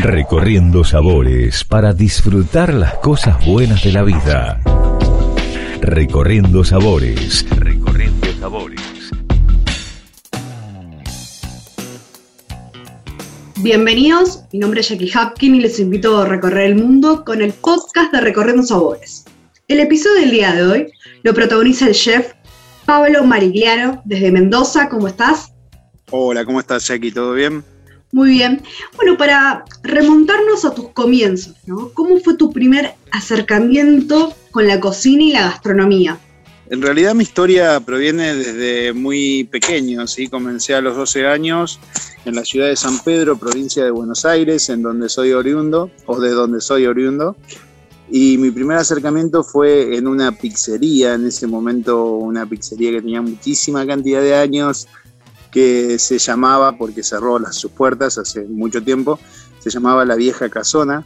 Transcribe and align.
Recorriendo 0.00 0.84
sabores 0.84 1.64
para 1.64 1.92
disfrutar 1.92 2.72
las 2.72 2.94
cosas 2.98 3.44
buenas 3.44 3.82
de 3.82 3.90
la 3.90 4.04
vida. 4.04 4.60
Recorriendo 5.80 6.62
sabores. 6.62 7.44
Recorriendo 7.50 8.28
sabores. 8.38 8.80
Bienvenidos, 13.56 14.44
mi 14.52 14.60
nombre 14.60 14.82
es 14.82 14.88
Jackie 14.88 15.10
Hapkin 15.12 15.56
y 15.56 15.60
les 15.62 15.80
invito 15.80 16.18
a 16.18 16.26
recorrer 16.26 16.70
el 16.70 16.76
mundo 16.76 17.24
con 17.24 17.42
el 17.42 17.52
podcast 17.52 18.12
de 18.12 18.20
Recorriendo 18.20 18.62
Sabores. 18.62 19.24
El 19.66 19.80
episodio 19.80 20.20
del 20.20 20.30
día 20.30 20.54
de 20.54 20.62
hoy 20.62 20.92
lo 21.24 21.34
protagoniza 21.34 21.88
el 21.88 21.94
chef 21.94 22.34
Pablo 22.86 23.24
Marigliano 23.24 24.00
desde 24.04 24.30
Mendoza. 24.30 24.88
¿Cómo 24.88 25.08
estás? 25.08 25.52
Hola, 26.12 26.44
¿cómo 26.44 26.60
estás, 26.60 26.86
Jackie? 26.86 27.10
¿Todo 27.10 27.32
bien? 27.32 27.64
Muy 28.10 28.30
bien. 28.30 28.62
Bueno, 28.96 29.18
para 29.18 29.64
remontarnos 29.82 30.64
a 30.64 30.74
tus 30.74 30.88
comienzos, 30.90 31.54
¿no? 31.66 31.90
¿Cómo 31.92 32.18
fue 32.20 32.36
tu 32.36 32.52
primer 32.52 32.94
acercamiento 33.10 34.34
con 34.50 34.66
la 34.66 34.80
cocina 34.80 35.22
y 35.24 35.32
la 35.32 35.42
gastronomía? 35.42 36.18
En 36.70 36.82
realidad 36.82 37.14
mi 37.14 37.22
historia 37.22 37.80
proviene 37.80 38.34
desde 38.34 38.92
muy 38.92 39.44
pequeño, 39.44 40.06
¿sí? 40.06 40.28
Comencé 40.28 40.74
a 40.74 40.82
los 40.82 40.96
12 40.96 41.26
años 41.26 41.80
en 42.26 42.34
la 42.34 42.44
ciudad 42.44 42.68
de 42.68 42.76
San 42.76 42.98
Pedro, 42.98 43.38
provincia 43.38 43.84
de 43.84 43.90
Buenos 43.90 44.26
Aires, 44.26 44.68
en 44.68 44.82
donde 44.82 45.08
soy 45.08 45.32
oriundo, 45.32 45.90
o 46.04 46.20
de 46.20 46.30
donde 46.30 46.60
soy 46.60 46.86
oriundo. 46.86 47.36
Y 48.10 48.36
mi 48.38 48.50
primer 48.50 48.78
acercamiento 48.78 49.42
fue 49.42 49.96
en 49.96 50.06
una 50.06 50.32
pizzería, 50.32 51.14
en 51.14 51.26
ese 51.26 51.46
momento 51.46 52.04
una 52.04 52.46
pizzería 52.46 52.90
que 52.90 53.00
tenía 53.00 53.22
muchísima 53.22 53.86
cantidad 53.86 54.20
de 54.20 54.34
años, 54.34 54.88
que 55.50 55.98
se 55.98 56.18
llamaba, 56.18 56.76
porque 56.76 57.02
cerró 57.02 57.38
las, 57.38 57.56
sus 57.56 57.70
puertas 57.72 58.18
hace 58.18 58.44
mucho 58.44 58.82
tiempo, 58.82 59.18
se 59.58 59.70
llamaba 59.70 60.04
La 60.04 60.16
Vieja 60.16 60.48
Casona. 60.48 61.04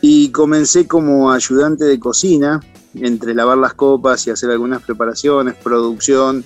Y 0.00 0.30
comencé 0.30 0.88
como 0.88 1.30
ayudante 1.30 1.84
de 1.84 2.00
cocina, 2.00 2.60
entre 2.94 3.34
lavar 3.34 3.58
las 3.58 3.74
copas 3.74 4.26
y 4.26 4.30
hacer 4.30 4.50
algunas 4.50 4.82
preparaciones, 4.82 5.54
producción 5.54 6.44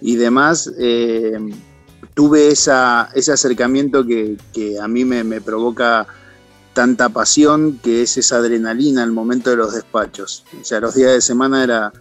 y 0.00 0.16
demás. 0.16 0.70
Eh, 0.78 1.38
tuve 2.14 2.48
esa, 2.48 3.10
ese 3.14 3.32
acercamiento 3.32 4.06
que, 4.06 4.36
que 4.52 4.78
a 4.78 4.88
mí 4.88 5.04
me, 5.04 5.24
me, 5.24 5.40
provoca 5.40 6.06
tanta 6.74 7.08
pasión, 7.08 7.78
que 7.82 8.02
es 8.02 8.16
esa 8.18 8.36
adrenalina 8.36 9.02
al 9.02 9.12
momento 9.12 9.50
de 9.50 9.56
los 9.56 9.74
despachos. 9.74 10.44
O 10.60 10.64
sea, 10.64 10.80
los 10.80 10.94
días 10.94 11.12
de 11.12 11.20
semana 11.20 11.64
era 11.64 11.92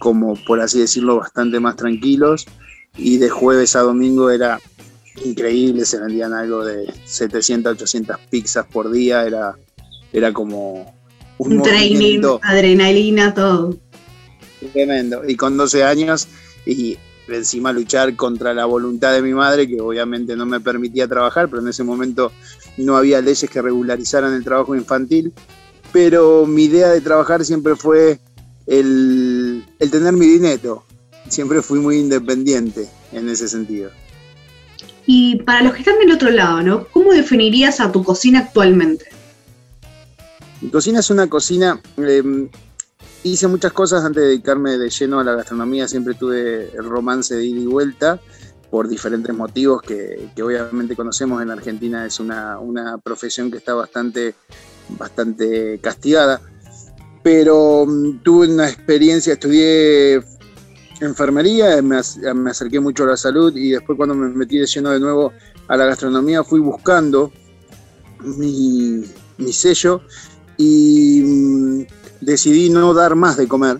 como, 0.00 0.34
por 0.46 0.60
así 0.60 0.80
decirlo, 0.80 1.16
bastante 1.16 1.60
más 1.60 1.76
tranquilos 1.76 2.46
y 2.96 3.18
de 3.18 3.28
jueves 3.28 3.76
a 3.76 3.80
domingo 3.80 4.30
era 4.30 4.60
increíble, 5.24 5.84
se 5.84 5.98
vendían 5.98 6.32
algo 6.32 6.64
de 6.64 6.92
700, 7.04 7.72
800 7.72 8.16
pizzas 8.30 8.66
por 8.66 8.90
día, 8.90 9.24
era, 9.24 9.56
era 10.12 10.32
como 10.32 10.94
un, 11.38 11.62
training, 11.62 12.20
adrenalina, 12.42 13.34
todo. 13.34 13.76
Tremendo. 14.72 15.22
Y 15.26 15.36
con 15.36 15.56
12 15.56 15.84
años 15.84 16.28
y 16.66 16.98
encima 17.28 17.72
luchar 17.72 18.16
contra 18.16 18.54
la 18.54 18.64
voluntad 18.64 19.12
de 19.12 19.22
mi 19.22 19.32
madre, 19.32 19.68
que 19.68 19.80
obviamente 19.80 20.36
no 20.36 20.46
me 20.46 20.60
permitía 20.60 21.06
trabajar, 21.06 21.48
pero 21.48 21.62
en 21.62 21.68
ese 21.68 21.84
momento 21.84 22.32
no 22.76 22.96
había 22.96 23.20
leyes 23.20 23.48
que 23.48 23.62
regularizaran 23.62 24.34
el 24.34 24.44
trabajo 24.44 24.74
infantil. 24.74 25.32
Pero 25.92 26.46
mi 26.46 26.64
idea 26.64 26.90
de 26.90 27.00
trabajar 27.00 27.44
siempre 27.44 27.74
fue 27.74 28.18
el, 28.66 29.64
el 29.78 29.90
tener 29.90 30.12
mi 30.12 30.26
dinero, 30.26 30.84
siempre 31.28 31.62
fui 31.62 31.78
muy 31.78 31.98
independiente 31.98 32.88
en 33.12 33.28
ese 33.28 33.48
sentido. 33.48 33.90
Y 35.06 35.36
para 35.42 35.62
los 35.62 35.72
que 35.72 35.78
están 35.78 35.98
del 35.98 36.12
otro 36.12 36.30
lado, 36.30 36.62
¿no? 36.62 36.86
¿Cómo 36.88 37.12
definirías 37.12 37.80
a 37.80 37.90
tu 37.90 38.04
cocina 38.04 38.40
actualmente? 38.40 39.06
Mi 40.60 40.70
cocina 40.70 41.00
es 41.00 41.08
una 41.08 41.28
cocina. 41.28 41.80
Eh, 41.96 42.48
hice 43.22 43.48
muchas 43.48 43.72
cosas 43.72 44.04
antes 44.04 44.22
de 44.22 44.28
dedicarme 44.28 44.76
de 44.76 44.90
lleno 44.90 45.18
a 45.18 45.24
la 45.24 45.34
gastronomía. 45.34 45.88
Siempre 45.88 46.14
tuve 46.14 46.70
el 46.76 46.84
romance 46.84 47.34
de 47.34 47.46
ida 47.46 47.60
y 47.60 47.66
vuelta 47.66 48.20
por 48.70 48.86
diferentes 48.86 49.34
motivos 49.34 49.80
que, 49.80 50.28
que 50.36 50.42
obviamente 50.42 50.94
conocemos 50.94 51.42
en 51.42 51.50
Argentina. 51.50 52.04
Es 52.04 52.20
una, 52.20 52.58
una, 52.58 52.98
profesión 52.98 53.50
que 53.50 53.56
está 53.56 53.74
bastante, 53.74 54.34
bastante 54.90 55.78
castigada. 55.80 56.40
Pero 57.22 57.82
um, 57.82 58.18
tuve 58.18 58.48
una 58.48 58.68
experiencia, 58.68 59.32
estudié 59.32 60.22
enfermería, 61.00 61.80
me, 61.82 61.98
acerqué 61.98 62.80
mucho 62.80 63.04
a 63.04 63.08
la 63.08 63.16
salud 63.16 63.54
y 63.56 63.70
después 63.70 63.96
cuando 63.96 64.14
me 64.14 64.28
metí 64.28 64.58
de 64.58 64.66
lleno 64.66 64.90
de 64.90 65.00
nuevo 65.00 65.32
a 65.68 65.76
la 65.76 65.84
gastronomía 65.86 66.42
fui 66.44 66.60
buscando 66.60 67.32
mi, 68.22 69.04
mi 69.38 69.52
sello 69.52 70.02
y 70.56 71.22
mm, 71.24 71.86
decidí 72.20 72.70
no 72.70 72.92
dar 72.94 73.14
más 73.14 73.36
de 73.36 73.48
comer, 73.48 73.78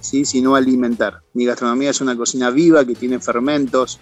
¿sí? 0.00 0.24
sino 0.24 0.54
alimentar. 0.54 1.22
Mi 1.34 1.46
gastronomía 1.46 1.90
es 1.90 2.00
una 2.00 2.16
cocina 2.16 2.50
viva 2.50 2.84
que 2.84 2.94
tiene 2.94 3.18
fermentos, 3.18 3.98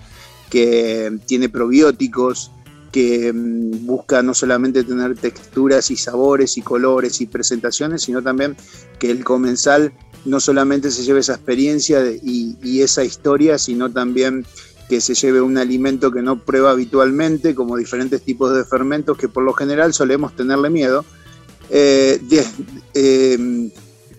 que 0.50 1.18
tiene 1.26 1.48
probióticos, 1.48 2.50
que 2.92 3.32
mm, 3.32 3.86
busca 3.86 4.22
no 4.22 4.34
solamente 4.34 4.82
tener 4.82 5.16
texturas 5.16 5.90
y 5.90 5.96
sabores 5.96 6.56
y 6.56 6.62
colores 6.62 7.20
y 7.20 7.26
presentaciones, 7.26 8.02
sino 8.02 8.22
también 8.22 8.56
que 8.98 9.10
el 9.10 9.24
comensal 9.24 9.92
no 10.26 10.40
solamente 10.40 10.90
se 10.90 11.04
lleve 11.04 11.20
esa 11.20 11.34
experiencia 11.34 12.02
y, 12.22 12.80
esa 12.80 13.04
historia, 13.04 13.58
sino 13.58 13.90
también 13.90 14.44
que 14.88 15.00
se 15.00 15.14
lleve 15.14 15.40
un 15.40 15.58
alimento 15.58 16.12
que 16.12 16.22
no 16.22 16.44
prueba 16.44 16.70
habitualmente, 16.70 17.54
como 17.54 17.76
diferentes 17.76 18.22
tipos 18.22 18.54
de 18.54 18.64
fermentos 18.64 19.16
que 19.16 19.28
por 19.28 19.42
lo 19.42 19.52
general 19.52 19.94
solemos 19.94 20.36
tenerle 20.36 20.70
miedo. 20.70 21.04
Eh, 21.70 22.20
eh, 22.94 23.70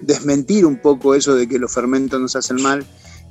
desmentir 0.01 0.65
un 0.65 0.81
poco 0.81 1.15
eso 1.15 1.35
de 1.35 1.47
que 1.47 1.59
los 1.59 1.73
fermentos 1.73 2.19
nos 2.19 2.35
hacen 2.35 2.61
mal 2.61 2.85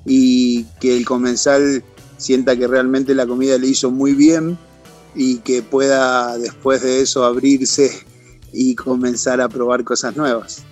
y 0.04 0.64
que 0.80 0.96
el 0.96 1.04
comensal 1.04 1.84
sienta 2.16 2.56
que 2.56 2.66
realmente 2.66 3.14
la 3.14 3.26
comida 3.26 3.58
le 3.58 3.68
hizo 3.68 3.90
muy 3.90 4.14
bien 4.14 4.58
y 5.14 5.38
que 5.38 5.62
pueda 5.62 6.38
después 6.38 6.82
de 6.82 7.00
eso 7.00 7.24
abrirse 7.24 7.90
y 8.52 8.74
comenzar 8.74 9.40
a 9.40 9.48
probar 9.48 9.84
cosas 9.84 10.16
nuevas. 10.16 10.64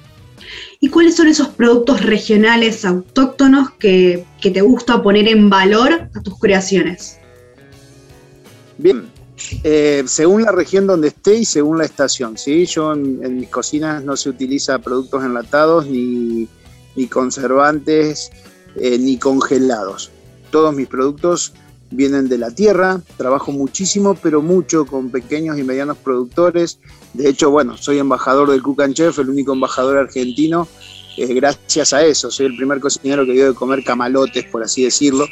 ¿Y 0.80 0.88
cuáles 0.88 1.16
son 1.16 1.28
esos 1.28 1.48
productos 1.48 2.02
regionales 2.02 2.84
autóctonos 2.84 3.70
que, 3.72 4.26
te 4.40 4.60
gusta 4.60 5.02
poner 5.02 5.28
en 5.28 5.48
valor 5.48 6.08
a 6.14 6.20
tus 6.22 6.38
creaciones? 6.38 7.18
Bien, 8.76 9.06
eh, 9.62 10.04
según 10.06 10.42
la 10.42 10.52
región 10.52 10.86
donde 10.86 11.08
esté 11.08 11.36
y 11.36 11.44
según 11.44 11.78
la 11.78 11.84
estación, 11.84 12.36
¿sí? 12.36 12.66
Yo 12.66 12.92
en, 12.92 13.38
mis 13.38 13.48
cocinas 13.48 14.04
no 14.04 14.16
se 14.16 14.28
utiliza 14.28 14.78
productos 14.78 15.24
enlatados 15.24 15.86
ni, 15.86 16.48
conservantes 17.10 18.30
eh, 18.76 18.98
ni 18.98 19.18
congelados. 19.18 20.10
Todos 20.50 20.74
mis 20.74 20.86
productos 20.86 21.54
vienen 21.94 22.28
de 22.28 22.38
la 22.38 22.50
tierra, 22.50 23.00
trabajo 23.16 23.52
muchísimo, 23.52 24.14
pero 24.14 24.42
mucho 24.42 24.84
con 24.84 25.10
pequeños 25.10 25.58
y 25.58 25.62
medianos 25.62 25.98
productores. 25.98 26.78
De 27.12 27.28
hecho, 27.28 27.50
bueno, 27.50 27.76
soy 27.76 27.98
embajador 27.98 28.50
del 28.50 28.62
Cook 28.62 28.82
Chef, 28.92 29.18
el 29.18 29.30
único 29.30 29.52
embajador 29.52 29.98
argentino, 29.98 30.68
eh, 31.16 31.32
gracias 31.34 31.92
a 31.92 32.04
eso. 32.04 32.30
Soy 32.30 32.46
el 32.46 32.56
primer 32.56 32.80
cocinero 32.80 33.24
que 33.24 33.32
dio 33.32 33.48
de 33.48 33.54
comer 33.54 33.84
camalotes, 33.84 34.44
por 34.44 34.62
así 34.62 34.84
decirlo, 34.84 35.26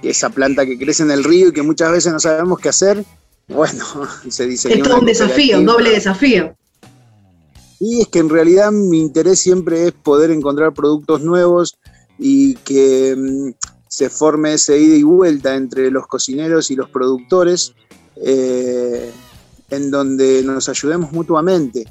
que 0.00 0.10
esa 0.10 0.30
planta 0.30 0.64
que 0.64 0.78
crece 0.78 1.02
en 1.02 1.10
el 1.10 1.24
río 1.24 1.48
y 1.48 1.52
que 1.52 1.62
muchas 1.62 1.90
veces 1.90 2.12
no 2.12 2.20
sabemos 2.20 2.58
qué 2.58 2.68
hacer. 2.68 3.04
Bueno, 3.48 3.84
se 4.28 4.46
dice. 4.46 4.72
Es 4.72 4.82
todo 4.82 5.00
un 5.00 5.06
desafío, 5.06 5.58
un 5.58 5.66
doble 5.66 5.90
desafío. 5.90 6.56
Y 7.78 8.00
es 8.00 8.08
que 8.08 8.20
en 8.20 8.30
realidad 8.30 8.72
mi 8.72 9.00
interés 9.00 9.38
siempre 9.38 9.88
es 9.88 9.92
poder 9.92 10.30
encontrar 10.30 10.72
productos 10.72 11.20
nuevos 11.20 11.76
y 12.18 12.54
que 12.56 13.14
mm, 13.16 13.75
se 13.88 14.10
forme 14.10 14.54
ese 14.54 14.78
ida 14.78 14.96
y 14.96 15.02
vuelta 15.02 15.54
entre 15.54 15.90
los 15.90 16.06
cocineros 16.06 16.70
y 16.70 16.76
los 16.76 16.90
productores, 16.90 17.74
eh, 18.16 19.10
en 19.70 19.90
donde 19.90 20.42
nos 20.42 20.68
ayudemos 20.68 21.12
mutuamente. 21.12 21.86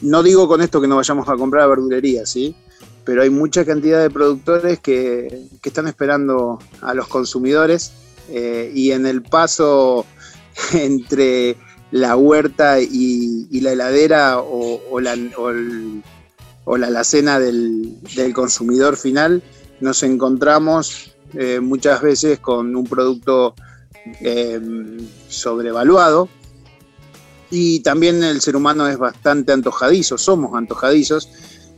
No 0.00 0.22
digo 0.22 0.48
con 0.48 0.60
esto 0.60 0.80
que 0.80 0.88
no 0.88 0.96
vayamos 0.96 1.28
a 1.28 1.36
comprar 1.36 1.64
a 1.64 1.68
verdulería, 1.68 2.26
¿sí? 2.26 2.56
pero 3.04 3.22
hay 3.22 3.30
mucha 3.30 3.64
cantidad 3.64 4.00
de 4.00 4.10
productores 4.10 4.80
que, 4.80 5.48
están 5.62 5.86
esperando 5.88 6.58
a 6.80 6.94
los 6.94 7.08
consumidores 7.08 7.92
eh, 8.28 8.70
y 8.74 8.92
en 8.92 9.06
el 9.06 9.22
paso 9.22 10.06
entre 10.72 11.56
la 11.90 12.16
huerta 12.16 12.80
y, 12.80 13.60
la 13.60 13.72
heladera 13.72 14.40
o, 14.40 15.00
la, 15.00 15.16
o, 16.64 16.76
la 16.76 16.86
alacena 16.86 17.38
del, 17.38 18.00
del 18.14 18.34
consumidor 18.34 18.96
final, 18.96 19.42
nos 19.80 20.02
encontramos 20.02 21.13
eh, 21.36 21.60
muchas 21.60 22.00
veces 22.00 22.38
con 22.38 22.74
un 22.76 22.84
producto 22.84 23.54
eh, 24.20 24.60
sobrevaluado. 25.28 26.28
Y 27.50 27.80
también 27.80 28.22
el 28.22 28.40
ser 28.40 28.56
humano 28.56 28.88
es 28.88 28.98
bastante 28.98 29.52
antojadizo, 29.52 30.18
somos 30.18 30.56
antojadizos, 30.56 31.28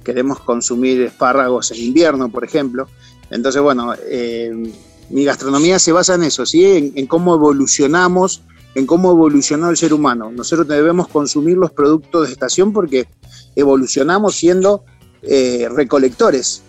queremos 0.04 0.40
consumir 0.40 1.02
espárragos 1.02 1.70
en 1.70 1.82
invierno, 1.82 2.28
por 2.30 2.44
ejemplo. 2.44 2.88
Entonces, 3.30 3.60
bueno, 3.60 3.94
eh, 4.08 4.72
mi 5.10 5.24
gastronomía 5.24 5.78
se 5.78 5.92
basa 5.92 6.14
en 6.14 6.22
eso, 6.22 6.46
¿sí? 6.46 6.92
en, 6.94 7.06
cómo 7.06 7.34
evolucionamos 7.34 8.42
en 8.74 8.86
cómo 8.86 9.10
evolucionó 9.10 9.70
el 9.70 9.78
ser 9.78 9.94
humano. 9.94 10.30
Nosotros 10.30 10.68
debemos 10.68 11.08
consumir 11.08 11.56
los 11.56 11.72
productos 11.72 12.26
de 12.26 12.34
estación 12.34 12.74
porque 12.74 13.08
evolucionamos 13.54 14.36
siendo 14.36 14.84
recolectores. 15.22 16.60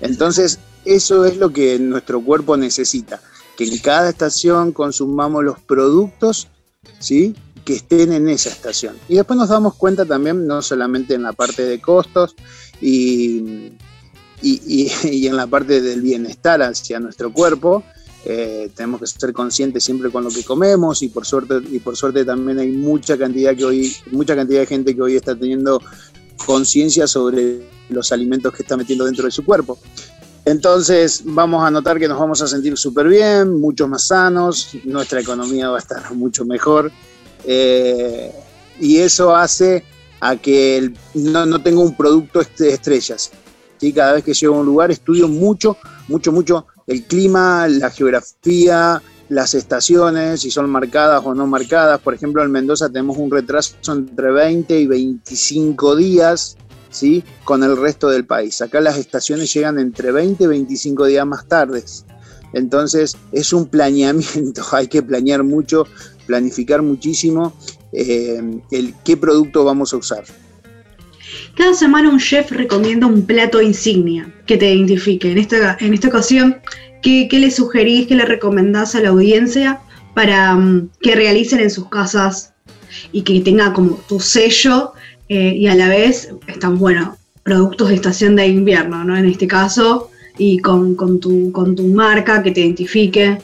Entonces, 0.00 0.60
eso 0.84 1.24
es 1.24 1.36
lo 1.36 1.52
que 1.52 1.78
nuestro 1.78 2.20
cuerpo 2.20 2.56
necesita, 2.56 3.20
que 3.56 3.64
en 3.64 3.78
cada 3.78 4.10
estación 4.10 4.72
consumamos 4.72 5.44
los 5.44 5.60
productos, 5.60 6.48
¿sí? 6.98 7.34
que 7.64 7.74
estén 7.74 8.12
en 8.12 8.28
esa 8.28 8.48
estación. 8.48 8.96
Y 9.08 9.16
después 9.16 9.38
nos 9.38 9.48
damos 9.48 9.74
cuenta 9.74 10.04
también, 10.04 10.46
no 10.46 10.62
solamente 10.62 11.14
en 11.14 11.22
la 11.22 11.32
parte 11.32 11.64
de 11.64 11.80
costos 11.80 12.34
y, 12.80 13.72
y, 14.42 15.26
en 15.26 15.36
la 15.36 15.46
parte 15.46 15.80
del 15.80 16.00
bienestar 16.00 16.62
hacia 16.62 16.98
nuestro 17.00 17.32
cuerpo, 17.32 17.82
eh, 18.24 18.70
tenemos 18.74 19.00
que 19.00 19.06
ser 19.06 19.32
conscientes 19.32 19.84
siempre 19.84 20.10
con 20.10 20.24
lo 20.24 20.30
que 20.30 20.44
comemos 20.44 21.02
y 21.02 21.08
por 21.08 21.24
suerte 21.24 21.60
y 21.70 21.78
por 21.78 21.96
suerte 21.96 22.24
también 22.24 22.58
hay 22.58 22.70
mucha 22.70 23.16
cantidad 23.16 23.56
que 23.56 23.64
hoy 23.64 23.96
mucha 24.10 24.36
cantidad 24.36 24.60
de 24.60 24.66
gente 24.66 24.94
que 24.94 25.00
hoy 25.00 25.16
está 25.16 25.34
teniendo 25.34 25.82
conciencia 26.44 27.06
sobre 27.06 27.62
los 27.88 28.12
alimentos 28.12 28.52
que 28.52 28.62
está 28.62 28.76
metiendo 28.76 29.04
dentro 29.04 29.24
de 29.24 29.30
su 29.30 29.44
cuerpo. 29.44 29.78
Entonces 30.44 31.22
vamos 31.24 31.62
a 31.62 31.70
notar 31.70 31.98
que 31.98 32.08
nos 32.08 32.18
vamos 32.18 32.40
a 32.42 32.46
sentir 32.46 32.76
súper 32.76 33.08
bien, 33.08 33.60
mucho 33.60 33.86
más 33.86 34.06
sanos, 34.06 34.70
nuestra 34.84 35.20
economía 35.20 35.68
va 35.68 35.76
a 35.76 35.80
estar 35.80 36.12
mucho 36.14 36.44
mejor 36.44 36.90
eh, 37.44 38.32
y 38.78 38.98
eso 38.98 39.34
hace 39.36 39.84
a 40.20 40.36
que 40.36 40.92
no, 41.14 41.46
no 41.46 41.62
tenga 41.62 41.80
un 41.80 41.96
producto 41.96 42.40
de 42.58 42.72
estrellas. 42.72 43.30
¿sí? 43.78 43.92
Cada 43.92 44.14
vez 44.14 44.24
que 44.24 44.34
llego 44.34 44.56
a 44.56 44.60
un 44.60 44.66
lugar 44.66 44.90
estudio 44.90 45.28
mucho, 45.28 45.76
mucho, 46.08 46.32
mucho 46.32 46.66
el 46.86 47.04
clima, 47.04 47.68
la 47.68 47.90
geografía, 47.90 49.00
las 49.28 49.54
estaciones, 49.54 50.40
si 50.40 50.50
son 50.50 50.68
marcadas 50.68 51.22
o 51.24 51.34
no 51.34 51.46
marcadas. 51.46 52.00
Por 52.00 52.14
ejemplo, 52.14 52.42
en 52.42 52.50
Mendoza 52.50 52.88
tenemos 52.88 53.16
un 53.16 53.30
retraso 53.30 53.76
entre 53.88 54.30
20 54.32 54.78
y 54.78 54.86
25 54.86 55.96
días, 55.96 56.56
¿sí? 56.90 57.24
Con 57.44 57.62
el 57.62 57.76
resto 57.76 58.08
del 58.08 58.26
país. 58.26 58.60
Acá 58.60 58.80
las 58.80 58.98
estaciones 58.98 59.52
llegan 59.52 59.78
entre 59.78 60.12
20 60.12 60.44
y 60.44 60.46
25 60.46 61.06
días 61.06 61.26
más 61.26 61.46
tardes. 61.46 62.04
Entonces 62.52 63.16
es 63.32 63.52
un 63.52 63.66
planeamiento, 63.66 64.62
hay 64.72 64.88
que 64.88 65.02
planear 65.02 65.42
mucho, 65.44 65.86
planificar 66.26 66.82
muchísimo 66.82 67.54
eh, 67.92 68.40
el 68.70 68.94
qué 69.04 69.16
producto 69.16 69.64
vamos 69.64 69.92
a 69.92 69.96
usar. 69.96 70.24
Cada 71.56 71.74
semana 71.74 72.08
un 72.08 72.18
chef 72.18 72.50
recomienda 72.50 73.06
un 73.06 73.22
plato 73.22 73.60
insignia 73.60 74.32
que 74.46 74.56
te 74.56 74.72
identifique. 74.72 75.30
En 75.30 75.38
esta, 75.38 75.76
en 75.80 75.94
esta 75.94 76.08
ocasión, 76.08 76.56
¿qué, 77.02 77.28
le 77.30 77.50
sugerís, 77.50 78.06
qué 78.06 78.14
le 78.14 78.24
recomendás 78.24 78.94
a 78.94 79.00
la 79.00 79.10
audiencia 79.10 79.80
para 80.14 80.54
mm, 80.54 80.90
que 81.00 81.14
realicen 81.14 81.60
en 81.60 81.70
sus 81.70 81.88
casas 81.88 82.52
y 83.12 83.22
que 83.22 83.40
tenga 83.40 83.72
como 83.72 83.96
tu 84.08 84.18
sello 84.18 84.92
eh, 85.30 85.54
y 85.56 85.68
a 85.68 85.74
la 85.76 85.88
vez 85.88 86.34
están, 86.48 86.76
bueno, 86.78 87.16
productos 87.44 87.88
de 87.88 87.94
estación 87.94 88.34
de 88.34 88.48
invierno, 88.48 89.04
¿no? 89.04 89.16
En 89.16 89.26
este 89.26 89.46
caso, 89.46 90.10
y 90.36 90.58
con, 90.58 90.96
tu, 91.20 91.52
con 91.52 91.76
tu 91.76 91.84
marca 91.84 92.42
que 92.42 92.50
te 92.50 92.60
identifique. 92.60 93.38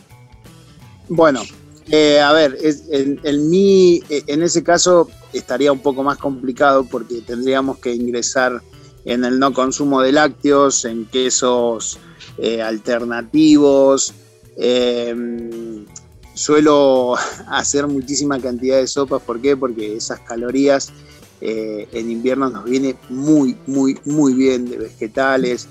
Bueno, 1.09 1.43
eh, 1.89 2.21
a 2.21 2.33
ver, 2.33 2.59
en, 2.91 3.21
en 3.23 4.43
ese 4.43 4.63
caso 4.65 5.09
estaría 5.33 5.71
un 5.71 5.79
poco 5.79 6.03
más 6.03 6.19
complicado 6.19 6.85
porque 6.85 7.21
tendríamos 7.21 7.79
que 7.79 7.95
ingresar 7.95 8.61
en 9.05 9.25
el 9.25 9.39
no 9.39 9.53
consumo 9.53 10.03
de 10.03 10.11
lácteos, 10.11 10.85
en 10.85 11.05
quesos 11.07 12.01
eh, 12.39 12.61
alternativos. 12.61 14.13
Em, 14.57 15.87
suelo 16.35 17.15
hacer 17.49 17.87
muchísima 17.87 18.41
cantidad 18.41 18.79
de 18.79 18.89
sopas, 18.89 19.23
¿por 19.23 19.41
qué? 19.41 19.57
Porque 19.57 19.97
esas 19.97 20.19
calorías 20.21 20.93
eh, 21.41 21.89
en 21.93 22.11
invierno 22.11 22.51
nos 22.51 22.65
viene 22.65 22.97
muy, 23.09 23.57
muy, 23.67 23.99
muy 24.05 24.35
bien 24.35 24.69
de 24.69 24.79
vegetales. 24.79 25.69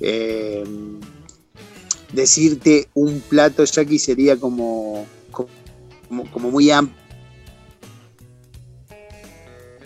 Em, 0.00 1.00
decirte 2.12 2.88
un 2.94 3.20
plato 3.20 3.64
ya 3.64 3.82
aquí 3.82 3.98
sería 3.98 4.36
como, 4.36 5.06
como, 5.30 6.30
como 6.30 6.50
muy 6.50 6.70
amplio 6.70 7.06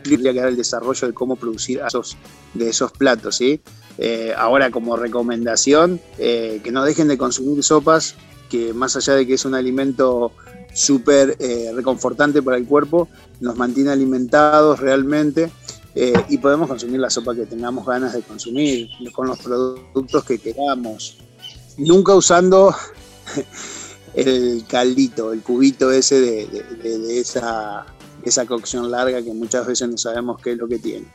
tendría 0.03 0.33
que 0.33 0.41
dar 0.41 0.49
el 0.49 0.57
desarrollo 0.57 1.09
de 1.09 1.15
cómo 1.15 1.37
producir 1.37 1.81
esos, 1.87 2.17
de 2.55 2.69
esos 2.69 2.93
platos. 2.93 3.37
¿sí? 3.37 3.61
Eh, 3.99 4.33
ahora, 4.37 4.71
como 4.71 4.97
recomendación, 4.97 6.01
eh, 6.19 6.61
que 6.63 6.73
no 6.73 6.85
dejen 6.85 7.09
de 7.09 7.19
consumir 7.19 7.63
sopas, 7.63 8.17
que 8.49 8.73
más 8.73 8.97
allá 8.97 9.15
de 9.15 9.27
que 9.27 9.35
es 9.35 9.45
un 9.45 9.55
alimento 9.55 10.33
súper 10.73 11.37
eh, 11.39 11.73
reconfortante 11.75 12.43
para 12.43 12.57
el 12.57 12.67
cuerpo, 12.67 13.09
nos 13.41 13.57
mantiene 13.57 13.91
alimentados 13.91 14.81
realmente 14.81 15.51
y 16.29 16.39
podemos 16.39 16.69
consumir 16.69 17.01
la 17.01 17.11
sopa 17.11 17.35
que 17.35 17.47
tengamos 17.47 17.85
ganas 17.85 18.13
de 18.13 18.23
consumir, 18.23 18.89
con 19.13 19.27
los 19.27 19.39
productos 19.41 20.25
que 20.25 20.39
queramos. 20.39 21.19
Nunca 21.79 22.15
usando 22.15 22.73
el 24.15 24.65
caldito, 24.69 25.33
el 25.33 25.43
cubito 25.43 25.91
ese 25.91 26.21
de 26.21 27.21
esa 27.21 27.85
esa 28.25 28.47
cocción 28.47 28.91
larga 28.91 29.23
que 29.23 29.33
muchas 29.33 29.67
veces 29.67 29.89
no 29.89 29.99
sabemos 29.99 30.41
qué 30.43 30.53
es 30.53 30.59
lo 30.59 30.69
que 30.69 30.79
tiene. 30.79 31.07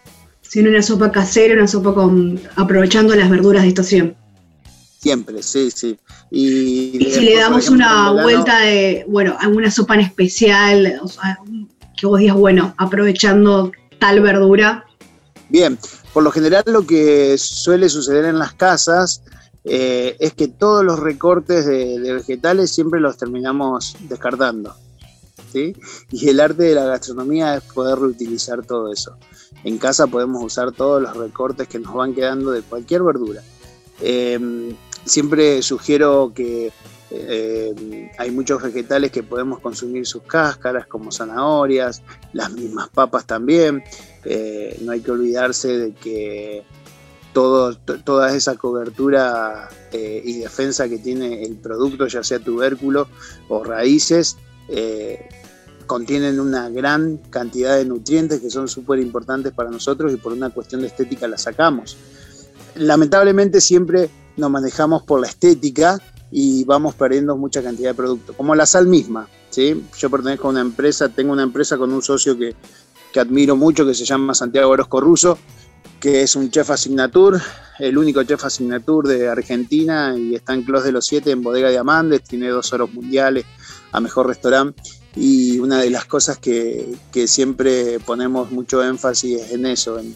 Sino 0.42 0.70
una 0.70 0.82
sopa 0.82 1.12
casera, 1.12 1.56
una 1.56 1.68
sopa 1.68 1.94
con 1.94 2.40
aprovechando 2.56 3.16
las 3.16 3.30
verduras 3.30 3.64
de 3.64 3.70
estación. 3.70 4.16
Siempre, 5.06 5.44
sí, 5.44 5.70
sí. 5.70 6.00
Y, 6.32 6.98
si 7.12 7.22
le 7.22 7.38
damos 7.38 7.70
una 7.70 8.10
vuelta 8.10 8.62
de, 8.62 9.06
bueno, 9.08 9.38
alguna 9.40 9.70
sopa 9.70 9.94
en 9.94 10.00
especial, 10.00 11.00
que 11.96 12.08
vos 12.08 12.20
digas, 12.20 12.36
bueno, 12.36 12.74
aprovechando 12.80 13.72
tal 14.00 14.22
verdura. 14.22 14.84
Bien, 15.50 15.78
por 16.12 16.24
lo 16.24 16.32
general 16.32 16.64
lo 16.66 16.88
que 16.88 17.38
suele 17.38 17.88
suceder 17.88 18.26
en 18.26 18.40
las 18.40 18.54
casas 18.56 19.22
eh, 19.64 20.16
es 20.20 20.34
que 20.34 20.48
todos 20.48 20.84
los 20.84 21.00
recortes 21.00 21.68
de 21.68 22.12
vegetales 22.12 22.72
siempre 22.72 23.00
los 23.00 23.16
terminamos 23.16 23.96
descartando. 24.10 24.76
Y 26.12 26.30
el 26.30 26.40
arte 26.40 26.64
de 26.64 26.74
la 26.74 26.86
gastronomía 26.86 27.58
es 27.58 27.64
poder 27.64 28.00
reutilizar 28.00 28.66
todo 28.66 28.92
eso. 28.92 29.18
En 29.64 29.78
casa 29.78 30.08
podemos 30.08 30.44
usar 30.44 30.72
todos 30.72 31.00
los 31.00 31.16
recortes 31.16 31.68
que 31.68 31.78
nos 31.78 31.94
van 31.94 32.16
quedando 32.16 32.50
de 32.50 32.64
cualquier 32.64 33.04
verdura. 33.04 33.44
Em, 34.02 34.76
siempre 35.06 35.62
sugiero 35.62 36.32
que 36.34 36.72
em, 37.12 38.10
hay 38.18 38.32
muchos 38.32 38.62
vegetales 38.62 39.12
que 39.12 39.24
podemos 39.24 39.60
consumir 39.60 40.06
sus 40.06 40.24
cáscaras, 40.24 40.88
como 40.88 41.12
zanahorias, 41.12 42.02
las 42.34 42.52
mismas 42.52 42.90
papas 42.90 43.26
también. 43.26 43.84
Eh, 44.24 44.78
no 44.82 44.92
hay 44.92 45.02
que 45.02 45.12
olvidarse 45.12 45.78
de 45.78 45.94
que 45.94 46.64
toda 47.34 48.34
esa 48.34 48.56
cobertura 48.56 49.70
eh, 49.92 50.22
y 50.24 50.40
defensa 50.40 50.88
que 50.88 50.98
tiene 50.98 51.44
el 51.44 51.58
producto, 51.58 52.08
ya 52.08 52.24
sea 52.24 52.40
tubérculo 52.40 53.10
o 53.50 53.64
raíces, 53.64 54.38
eh, 54.70 55.28
contienen 55.86 56.40
una 56.40 56.70
gran 56.70 57.18
cantidad 57.30 57.76
de 57.76 57.86
nutrientes 57.86 58.40
que 58.40 58.50
son 58.50 58.70
súper 58.70 59.00
importantes 59.00 59.52
para 59.52 59.70
nosotros 59.70 60.14
y 60.14 60.16
por 60.16 60.32
una 60.32 60.50
cuestión 60.50 60.82
de 60.82 60.88
estética 60.88 61.28
la 61.28 61.38
sacamos. 61.38 61.98
Lamentablemente 62.76 63.60
siempre 63.60 64.10
nos 64.38 64.50
manejamos 64.50 65.04
por 65.04 65.22
la 65.22 65.28
estética 65.28 66.00
y 66.32 66.64
vamos 66.66 66.96
perdiendo 66.96 67.38
mucha 67.38 67.62
cantidad 67.64 67.90
de 67.90 67.96
producto, 67.96 68.34
como 68.34 68.56
la 68.56 68.66
sal 68.66 68.88
misma. 68.88 69.28
¿sí? 69.50 69.86
Yo 69.98 70.10
pertenezco 70.10 70.48
a 70.48 70.52
una 70.52 70.62
empresa, 70.62 71.10
tengo 71.10 71.34
una 71.34 71.44
empresa 71.44 71.78
con 71.78 71.94
un 71.94 72.02
socio 72.02 72.38
que, 72.38 72.56
que 73.14 73.20
admiro 73.20 73.56
mucho, 73.56 73.86
que 73.86 73.94
se 73.94 74.06
llama 74.06 74.34
Santiago 74.34 74.72
Orozco 74.72 75.00
Russo, 75.00 75.38
que 76.00 76.22
es 76.22 76.36
un 76.36 76.52
chef 76.52 76.70
asignatur, 76.70 77.42
el 77.80 77.98
único 77.98 78.24
chef 78.24 78.44
asignatur 78.44 79.08
de 79.08 79.28
Argentina 79.28 80.16
y 80.18 80.36
está 80.36 80.54
en 80.54 80.64
Clos 80.64 80.84
de 80.84 80.92
los 80.92 81.06
Siete 81.06 81.32
en 81.32 81.42
Bodega 81.42 81.70
Diamantes, 81.70 82.24
tiene 82.24 82.50
dos 82.50 82.72
oros 82.74 82.94
mundiales 82.94 83.46
a 83.92 84.00
mejor 84.00 84.28
restaurante 84.28 84.82
y 85.16 85.60
una 85.60 85.80
de 85.80 85.90
las 85.90 86.06
cosas 86.06 86.38
que, 86.38 86.98
siempre 87.26 88.00
ponemos 88.00 88.52
mucho 88.52 88.84
énfasis 88.84 89.42
es 89.42 89.52
en 89.54 89.66
eso, 89.66 89.98
en, 89.98 90.16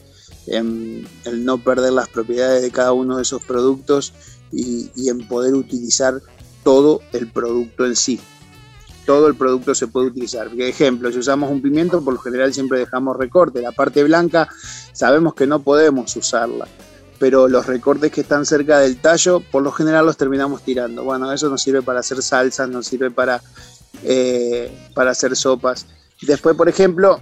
el 0.50 1.46
no 1.46 1.58
perder 1.58 1.94
las 1.94 2.10
propiedades 2.10 2.62
de 2.62 2.72
cada 2.72 2.94
uno 2.94 3.18
de 3.18 3.24
esos 3.24 3.42
productos 3.42 4.14
y, 4.52 5.10
en 5.10 5.28
poder 5.28 5.54
utilizar 5.54 6.22
todo 6.64 7.02
el 7.14 7.32
producto 7.32 7.86
en 7.86 7.96
sí. 7.96 8.20
Todo 9.06 9.28
el 9.28 9.36
producto 9.36 9.74
se 9.74 9.88
puede 9.88 10.08
utilizar. 10.08 10.50
Por 10.50 10.62
ejemplo, 10.62 11.12
si 11.12 11.20
usamos 11.20 11.50
un 11.50 11.62
pimiento, 11.62 12.04
por 12.04 12.14
lo 12.14 12.20
general 12.20 12.54
siempre 12.54 12.80
dejamos 12.80 13.18
recorte. 13.18 13.62
La 13.62 13.72
parte 13.72 14.04
blanca 14.04 14.48
sabemos 14.94 15.34
que 15.34 15.48
no 15.48 15.62
podemos 15.62 16.16
usarla, 16.16 16.68
pero 17.18 17.48
los 17.48 17.66
recortes 17.66 18.12
que 18.12 18.22
están 18.22 18.46
cerca 18.46 18.80
del 18.80 19.02
tallo, 19.02 19.40
por 19.40 19.64
lo 19.64 19.72
general 19.72 20.06
los 20.06 20.18
terminamos 20.18 20.62
tirando. 20.62 21.04
Bueno, 21.04 21.32
eso 21.32 21.50
nos 21.50 21.62
sirve 21.62 21.82
para 21.82 22.02
hacer 22.02 22.22
salsas, 22.22 22.70
nos 22.70 22.86
sirve 22.86 23.10
para 23.10 23.42
eh, 24.04 24.72
para 24.94 25.12
hacer 25.12 25.36
sopas. 25.36 25.88
Después, 26.22 26.56
por 26.56 26.70
ejemplo, 26.70 27.22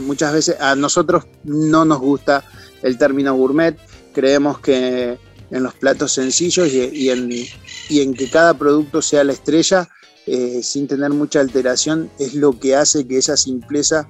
muchas 0.00 0.32
veces 0.32 0.60
a 0.60 0.74
nosotros 0.74 1.24
no 1.44 1.84
nos 1.84 1.98
gusta 1.98 2.44
el 2.82 2.98
término 2.98 3.34
gourmet, 3.34 3.76
creemos 4.12 4.58
que 4.58 5.18
en 5.50 5.62
los 5.62 5.74
platos 5.74 6.12
sencillos 6.12 6.72
y, 6.72 7.10
en, 7.10 8.14
que 8.14 8.30
cada 8.30 8.54
producto 8.54 9.02
sea 9.02 9.22
la 9.22 9.32
estrella, 9.32 9.88
eh, 10.26 10.62
sin 10.62 10.86
tener 10.86 11.10
mucha 11.10 11.40
alteración, 11.40 12.10
es 12.18 12.34
lo 12.34 12.58
que 12.58 12.74
hace 12.74 13.06
que 13.06 13.18
esa 13.18 13.36
simpleza 13.36 14.08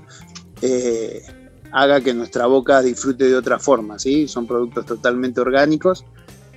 eh, 0.60 1.22
haga 1.72 2.00
que 2.00 2.14
nuestra 2.14 2.46
boca 2.46 2.80
disfrute 2.80 3.24
de 3.24 3.34
otra 3.34 3.58
forma. 3.58 3.98
¿sí? 3.98 4.28
Son 4.28 4.46
productos 4.46 4.86
totalmente 4.86 5.40
orgánicos, 5.40 6.04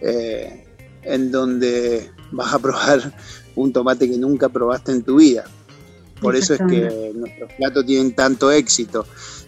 eh, 0.02 0.68
en 1.02 1.32
donde 1.32 2.12
vas 2.32 2.54
a 2.54 2.60
probar 2.60 3.14
un 3.56 3.74
tomate 3.74 4.10
que 4.10 4.18
nunca 4.18 4.50
probaste 4.50 4.92
en 4.92 5.04
tu 5.04 5.18
vida. 5.18 5.46
Por 6.26 6.36
eso 6.36 6.54
es 6.56 6.62
que 6.68 7.12
nuestros 7.16 7.52
platos 7.54 7.86
tienen 7.86 8.14
tanto 8.14 8.52
éxito, 8.52 9.06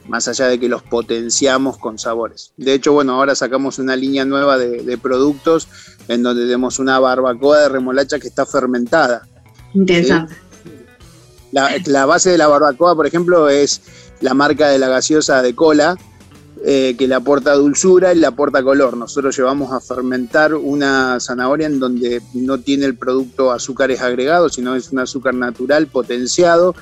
más 0.07 0.27
allá 0.27 0.47
de 0.47 0.59
que 0.59 0.69
los 0.69 0.83
potenciamos 0.83 1.77
con 1.77 1.97
sabores. 1.97 2.51
De 2.55 2.73
hecho, 2.73 2.93
bueno, 2.93 3.13
ahora 3.13 3.35
sacamos 3.35 3.79
una 3.79 3.95
línea 3.95 4.25
nueva 4.25 4.57
de, 4.57 4.97
productos 4.97 5.67
en 6.07 6.23
donde 6.23 6.43
tenemos 6.43 6.79
una 6.79 6.99
barbacoa 6.99 7.61
de 7.61 7.69
remolacha 7.69 8.19
que 8.19 8.27
está 8.27 8.45
fermentada. 8.45 9.27
Interesante. 9.73 10.35
La, 11.51 12.05
base 12.05 12.29
de 12.29 12.37
la 12.37 12.47
barbacoa, 12.47 12.95
por 12.95 13.07
ejemplo, 13.07 13.49
es 13.49 13.81
la 14.21 14.33
marca 14.33 14.69
de 14.69 14.79
la 14.79 14.87
gaseosa 14.87 15.41
de 15.41 15.55
cola, 15.55 15.97
eh, 16.65 16.95
que 16.97 17.07
le 17.07 17.15
aporta 17.15 17.53
dulzura 17.53 18.13
y 18.13 18.17
le 18.17 18.25
aporta 18.25 18.63
color. 18.63 18.97
Nosotros 18.97 19.37
llevamos 19.37 19.71
a 19.71 19.79
fermentar 19.79 20.55
una 20.55 21.19
zanahoria 21.19 21.67
en 21.67 21.79
donde 21.79 22.21
no 22.33 22.59
tiene 22.59 22.85
el 22.85 22.95
producto 22.95 23.51
azúcares 23.51 24.01
agregados, 24.01 24.55
sino 24.55 24.75
es 24.75 24.91
un 24.91 24.99
azúcar 24.99 25.35
natural 25.35 25.87
potenciado, 25.87 26.73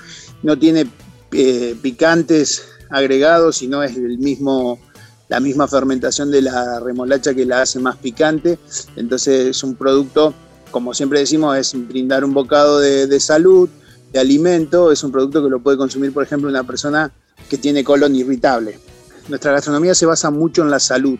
no 0.44 0.58
tiene 0.58 0.88
eh, 1.34 1.76
picantes 1.82 2.64
agregados, 2.90 3.58
sino 3.58 3.84
es 3.84 3.98
el 3.98 4.18
mismo, 4.18 4.80
la 5.28 5.40
misma 5.40 5.68
fermentación 5.68 6.32
de 6.32 6.44
la 6.44 6.80
remolacha 6.80 7.34
que 7.34 7.46
la 7.46 7.62
hace 7.62 7.80
más 7.80 7.98
picante. 7.98 8.58
Entonces 8.96 9.48
es 9.48 9.64
un 9.64 9.76
producto, 9.76 10.34
como 10.72 10.94
siempre 10.94 11.20
decimos, 11.20 11.58
es 11.58 11.74
brindar 11.88 12.24
un 12.24 12.34
bocado 12.34 12.80
de, 12.80 13.08
de 13.08 13.20
salud, 13.20 13.68
de 14.14 14.20
alimento, 14.20 14.92
es 14.92 15.04
un 15.04 15.12
producto 15.12 15.44
que 15.44 15.50
lo 15.50 15.60
puede 15.60 15.78
consumir, 15.78 16.14
por 16.14 16.24
ejemplo, 16.24 16.50
una 16.50 16.64
persona 16.64 17.12
que 17.50 17.58
tiene 17.58 17.84
colon 17.84 18.16
irritable 18.16 18.80
nuestra 19.28 19.52
gastronomía 19.52 19.96
se 19.96 20.06
basa 20.06 20.32
mucho 20.32 20.62
en 20.62 20.70
la 20.70 20.80
salud, 20.80 21.18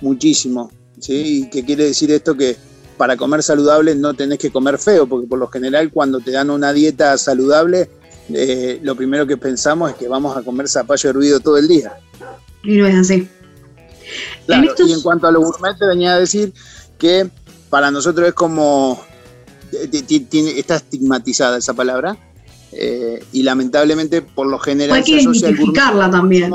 muchísimo. 0.00 0.70
¿sí? 1.00 1.44
¿Y 1.44 1.50
qué 1.50 1.64
quiere 1.64 1.84
decir 1.84 2.10
esto? 2.10 2.36
Que 2.36 2.56
para 2.96 3.16
comer 3.16 3.42
saludable 3.42 3.94
no 3.94 4.14
tenés 4.14 4.38
que 4.38 4.50
comer 4.50 4.78
feo, 4.78 5.06
porque 5.06 5.26
por 5.26 5.38
lo 5.38 5.48
general 5.48 5.90
cuando 5.92 6.20
te 6.20 6.30
dan 6.30 6.50
una 6.50 6.72
dieta 6.72 7.16
saludable, 7.18 7.90
eh, 8.32 8.80
lo 8.82 8.96
primero 8.96 9.26
que 9.26 9.36
pensamos 9.36 9.90
es 9.90 9.96
que 9.96 10.08
vamos 10.08 10.36
a 10.36 10.42
comer 10.42 10.68
zapallo 10.68 11.10
hervido 11.10 11.40
todo 11.40 11.58
el 11.58 11.68
día. 11.68 11.94
Y 12.62 12.78
no 12.78 12.86
es 12.86 12.96
así. 12.96 13.28
Claro, 14.46 14.72
y 14.86 14.92
en 14.92 15.02
cuanto 15.02 15.26
a 15.26 15.32
lo 15.32 15.40
gourmet, 15.40 15.76
te 15.76 15.86
venía 15.86 16.14
a 16.14 16.18
decir 16.18 16.52
que 16.98 17.28
para 17.70 17.90
nosotros 17.90 18.28
es 18.28 18.34
como. 18.34 19.00
está 19.72 20.76
estigmatizada 20.76 21.58
esa 21.58 21.74
palabra. 21.74 22.16
Eh, 22.72 23.24
y 23.32 23.42
lamentablemente, 23.42 24.22
por 24.22 24.46
lo 24.46 24.58
general. 24.58 24.96
Hay 24.96 25.04
que 25.04 25.20
identificarla 25.20 26.10
también. 26.10 26.52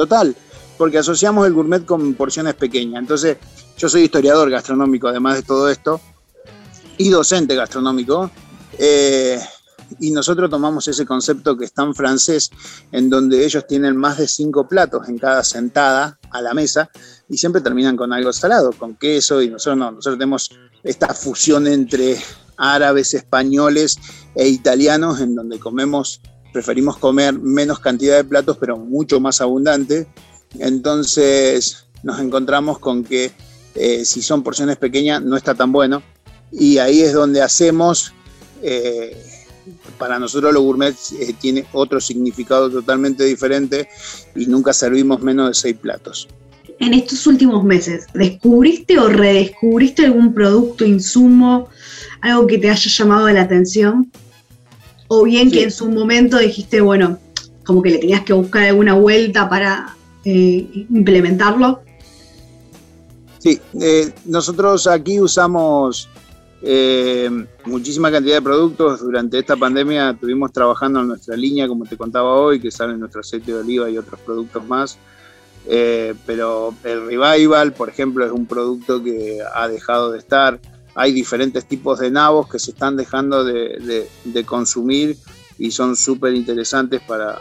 Total, 0.00 0.34
porque 0.78 0.96
asociamos 0.96 1.46
el 1.46 1.52
gourmet 1.52 1.84
con 1.84 2.14
porciones 2.14 2.54
pequeñas. 2.54 3.00
Entonces, 3.00 3.36
yo 3.76 3.86
soy 3.86 4.04
historiador 4.04 4.48
gastronómico, 4.48 5.08
además 5.08 5.34
de 5.34 5.42
todo 5.42 5.68
esto, 5.68 6.00
y 6.96 7.10
docente 7.10 7.54
gastronómico. 7.54 8.30
Eh, 8.78 9.38
y 9.98 10.10
nosotros 10.10 10.48
tomamos 10.48 10.88
ese 10.88 11.04
concepto 11.04 11.54
que 11.54 11.66
está 11.66 11.82
en 11.82 11.94
francés, 11.94 12.48
en 12.92 13.10
donde 13.10 13.44
ellos 13.44 13.66
tienen 13.66 13.94
más 13.94 14.16
de 14.16 14.26
cinco 14.26 14.66
platos 14.66 15.06
en 15.10 15.18
cada 15.18 15.44
sentada 15.44 16.18
a 16.30 16.40
la 16.40 16.54
mesa 16.54 16.88
y 17.28 17.36
siempre 17.36 17.60
terminan 17.60 17.94
con 17.94 18.14
algo 18.14 18.32
salado, 18.32 18.72
con 18.72 18.94
queso, 18.94 19.42
y 19.42 19.50
nosotros 19.50 19.76
no, 19.76 19.90
nosotros 19.90 20.18
tenemos 20.18 20.50
esta 20.82 21.12
fusión 21.12 21.66
entre 21.66 22.16
árabes, 22.56 23.12
españoles 23.12 23.98
e 24.34 24.48
italianos, 24.48 25.20
en 25.20 25.34
donde 25.34 25.58
comemos 25.58 26.22
preferimos 26.52 26.96
comer 26.96 27.38
menos 27.38 27.78
cantidad 27.80 28.16
de 28.16 28.24
platos, 28.24 28.56
pero 28.58 28.76
mucho 28.76 29.20
más 29.20 29.40
abundante. 29.40 30.06
Entonces 30.58 31.86
nos 32.02 32.20
encontramos 32.20 32.78
con 32.78 33.04
que 33.04 33.32
eh, 33.74 34.04
si 34.04 34.22
son 34.22 34.42
porciones 34.42 34.76
pequeñas 34.76 35.22
no 35.22 35.36
está 35.36 35.54
tan 35.54 35.72
bueno. 35.72 36.02
Y 36.52 36.78
ahí 36.78 37.00
es 37.00 37.12
donde 37.12 37.42
hacemos, 37.42 38.12
eh, 38.62 39.16
para 39.98 40.18
nosotros 40.18 40.52
los 40.52 40.62
gourmets 40.62 41.12
eh, 41.12 41.34
tiene 41.38 41.64
otro 41.72 42.00
significado 42.00 42.68
totalmente 42.70 43.24
diferente 43.24 43.88
y 44.34 44.46
nunca 44.46 44.72
servimos 44.72 45.22
menos 45.22 45.48
de 45.48 45.54
seis 45.54 45.76
platos. 45.76 46.28
En 46.80 46.94
estos 46.94 47.26
últimos 47.26 47.62
meses, 47.62 48.06
¿descubriste 48.14 48.98
o 48.98 49.08
redescubriste 49.08 50.06
algún 50.06 50.32
producto, 50.32 50.84
insumo, 50.84 51.68
algo 52.22 52.46
que 52.46 52.58
te 52.58 52.70
haya 52.70 52.90
llamado 52.90 53.28
la 53.28 53.42
atención? 53.42 54.10
O 55.12 55.24
bien 55.24 55.50
que 55.50 55.64
en 55.64 55.72
su 55.72 55.90
momento 55.90 56.38
dijiste, 56.38 56.80
bueno, 56.80 57.18
como 57.64 57.82
que 57.82 57.90
le 57.90 57.98
tenías 57.98 58.22
que 58.22 58.32
buscar 58.32 58.62
alguna 58.62 58.94
vuelta 58.94 59.48
para 59.48 59.96
eh, 60.24 60.86
implementarlo. 60.88 61.80
Sí, 63.40 63.60
eh, 63.80 64.12
nosotros 64.26 64.86
aquí 64.86 65.20
usamos 65.20 66.08
eh, 66.62 67.28
muchísima 67.64 68.12
cantidad 68.12 68.36
de 68.36 68.42
productos. 68.42 69.00
Durante 69.00 69.40
esta 69.40 69.56
pandemia 69.56 70.10
estuvimos 70.10 70.52
trabajando 70.52 71.00
en 71.00 71.08
nuestra 71.08 71.36
línea, 71.36 71.66
como 71.66 71.86
te 71.86 71.96
contaba 71.96 72.32
hoy, 72.36 72.60
que 72.60 72.70
sale 72.70 72.96
nuestro 72.96 73.22
aceite 73.22 73.52
de 73.52 73.58
oliva 73.58 73.90
y 73.90 73.98
otros 73.98 74.20
productos 74.20 74.64
más. 74.68 74.96
pero 76.24 76.72
el 76.84 77.06
Revival, 77.06 77.72
por 77.72 77.88
ejemplo, 77.88 78.24
es 78.24 78.30
un 78.30 78.46
producto 78.46 79.02
que 79.02 79.40
ha 79.56 79.66
dejado 79.66 80.12
de 80.12 80.20
estar 80.20 80.60
hay 80.94 81.12
diferentes 81.12 81.66
tipos 81.66 81.98
de 81.98 82.10
nabos 82.10 82.48
que 82.48 82.58
se 82.58 82.72
están 82.72 82.96
dejando 82.96 83.44
de, 83.44 84.08
consumir 84.44 85.16
y 85.58 85.70
son 85.70 85.96
súper 85.96 86.34
interesantes 86.34 87.00
para, 87.02 87.40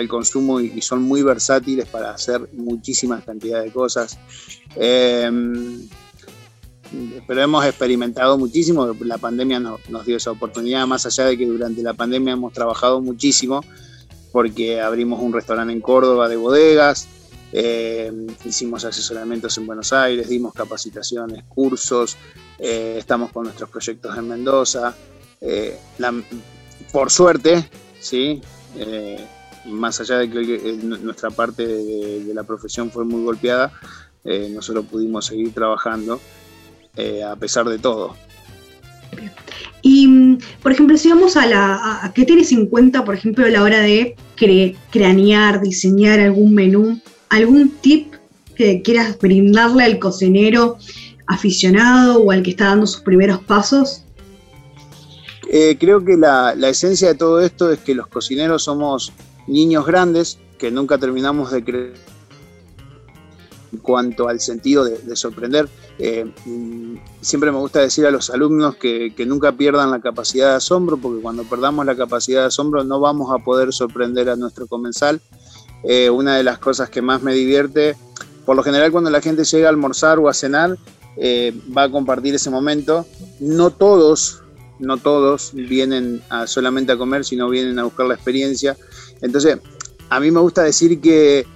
el 0.00 0.08
consumo 0.08 0.60
y, 0.60 0.80
son 0.82 1.02
muy 1.02 1.22
versátiles 1.22 1.86
para 1.86 2.10
hacer 2.10 2.48
muchísimas 2.54 3.24
cantidades 3.24 3.66
de 3.66 3.72
cosas. 3.72 4.18
Em, 4.74 5.88
pero 7.26 7.42
hemos 7.42 7.64
experimentado 7.64 8.38
muchísimo, 8.38 8.94
la 9.00 9.18
pandemia 9.18 9.60
nos 9.60 10.06
dio 10.06 10.16
esa 10.16 10.30
oportunidad, 10.30 10.86
más 10.86 11.06
allá 11.06 11.26
de 11.26 11.36
que 11.36 11.46
durante 11.46 11.82
la 11.82 11.94
pandemia 11.94 12.34
hemos 12.34 12.52
trabajado 12.52 13.00
muchísimo, 13.00 13.62
porque 14.32 14.80
abrimos 14.80 15.20
un 15.20 15.32
restaurante 15.32 15.72
en 15.72 15.80
Córdoba 15.80 16.28
de 16.28 16.36
bodegas, 16.36 17.08
em, 17.52 18.26
hicimos 18.44 18.84
asesoramientos 18.84 19.56
en 19.58 19.66
Buenos 19.66 19.92
Aires, 19.92 20.28
dimos 20.28 20.52
capacitaciones, 20.52 21.44
cursos, 21.44 22.16
eh, 22.58 22.96
estamos 22.98 23.32
con 23.32 23.44
nuestros 23.44 23.70
proyectos 23.70 24.16
en 24.16 24.28
Mendoza. 24.28 24.94
Eh, 25.40 25.78
por 26.92 27.10
suerte, 27.10 27.68
¿sí? 28.00 28.40
Eh, 28.76 29.24
más 29.66 30.00
allá 30.00 30.18
de 30.18 30.30
que 30.30 30.78
nuestra 30.82 31.30
parte 31.30 31.66
de, 31.66 32.34
la 32.34 32.44
profesión 32.44 32.90
fue 32.90 33.04
muy 33.04 33.24
golpeada, 33.24 33.72
nosotros 34.24 34.86
pudimos 34.86 35.26
seguir 35.26 35.52
trabajando 35.54 36.20
a 37.24 37.36
pesar 37.36 37.68
de 37.68 37.78
todo. 37.78 38.16
Y, 39.82 40.38
por 40.62 40.72
ejemplo, 40.72 40.96
si 40.96 41.10
vamos 41.10 41.36
a 41.36 41.46
la. 41.46 42.10
¿Qué 42.14 42.24
tienes 42.24 42.50
en 42.50 42.66
cuenta, 42.66 43.04
por 43.04 43.14
ejemplo, 43.14 43.46
a 43.46 43.48
la 43.48 43.62
hora 43.62 43.80
de 43.80 44.16
cranear, 44.90 45.60
diseñar 45.60 46.18
algún 46.18 46.54
menú? 46.54 47.00
¿Algún 47.28 47.70
tip 47.80 48.14
que 48.54 48.82
quieras 48.82 49.18
brindarle 49.18 49.84
al 49.84 49.98
cocinero 49.98 50.78
aficionado 51.26 52.22
o 52.22 52.30
al 52.30 52.42
que 52.42 52.50
está 52.50 52.66
dando 52.66 52.86
sus 52.86 53.02
primeros 53.02 53.40
pasos? 53.40 54.02
Eh, 55.48 55.76
creo 55.78 56.04
que 56.04 56.16
la, 56.16 56.52
esencia 56.68 57.08
de 57.08 57.14
todo 57.14 57.40
esto 57.40 57.70
es 57.70 57.78
que 57.80 57.94
los 57.94 58.08
cocineros 58.08 58.64
somos 58.64 59.12
niños 59.46 59.86
grandes 59.86 60.38
que 60.58 60.70
nunca 60.70 60.98
terminamos 60.98 61.52
de 61.52 61.62
creer 61.62 61.94
en 63.72 63.78
cuanto 63.78 64.28
al 64.28 64.40
sentido 64.40 64.84
de, 64.84 65.16
sorprender. 65.16 65.68
Eh, 65.98 66.24
mm, 66.44 66.96
siempre 67.20 67.50
me 67.52 67.58
gusta 67.58 67.80
decir 67.80 68.06
a 68.06 68.10
los 68.10 68.30
alumnos 68.30 68.76
que, 68.76 69.12
nunca 69.26 69.52
pierdan 69.52 69.90
la 69.90 70.00
capacidad 70.00 70.50
de 70.50 70.56
asombro, 70.56 70.96
porque 70.96 71.20
cuando 71.20 71.44
perdamos 71.44 71.86
la 71.86 71.96
capacidad 71.96 72.40
de 72.40 72.46
asombro 72.46 72.84
no 72.84 73.00
vamos 73.00 73.32
a 73.32 73.42
poder 73.42 73.72
sorprender 73.72 74.28
a 74.28 74.36
nuestro 74.36 74.66
comensal. 74.66 75.20
Eh, 75.88 76.10
una 76.10 76.36
de 76.36 76.42
las 76.42 76.58
cosas 76.58 76.90
que 76.90 77.00
más 77.00 77.22
me 77.22 77.32
divierte, 77.32 77.96
por 78.44 78.56
lo 78.56 78.62
general 78.62 78.90
cuando 78.90 79.10
la 79.10 79.20
gente 79.20 79.44
llega 79.44 79.66
a 79.68 79.70
almorzar 79.70 80.18
o 80.18 80.28
a 80.28 80.34
cenar, 80.34 80.76
eh, 81.16 81.54
va 81.76 81.84
a 81.84 81.90
compartir 81.90 82.34
ese 82.34 82.50
momento. 82.50 83.06
No 83.40 83.70
todos, 83.70 84.42
no 84.78 84.96
todos 84.96 85.52
vienen 85.54 86.22
solamente 86.46 86.92
a 86.92 86.96
comer, 86.96 87.24
sino 87.24 87.48
vienen 87.48 87.78
a 87.78 87.84
buscar 87.84 88.06
la 88.06 88.14
experiencia. 88.14 88.76
Entonces, 89.22 89.58
a 90.08 90.20
mí 90.20 90.30
me 90.30 90.40
gusta 90.40 90.62
decir 90.62 91.00
que 91.00 91.46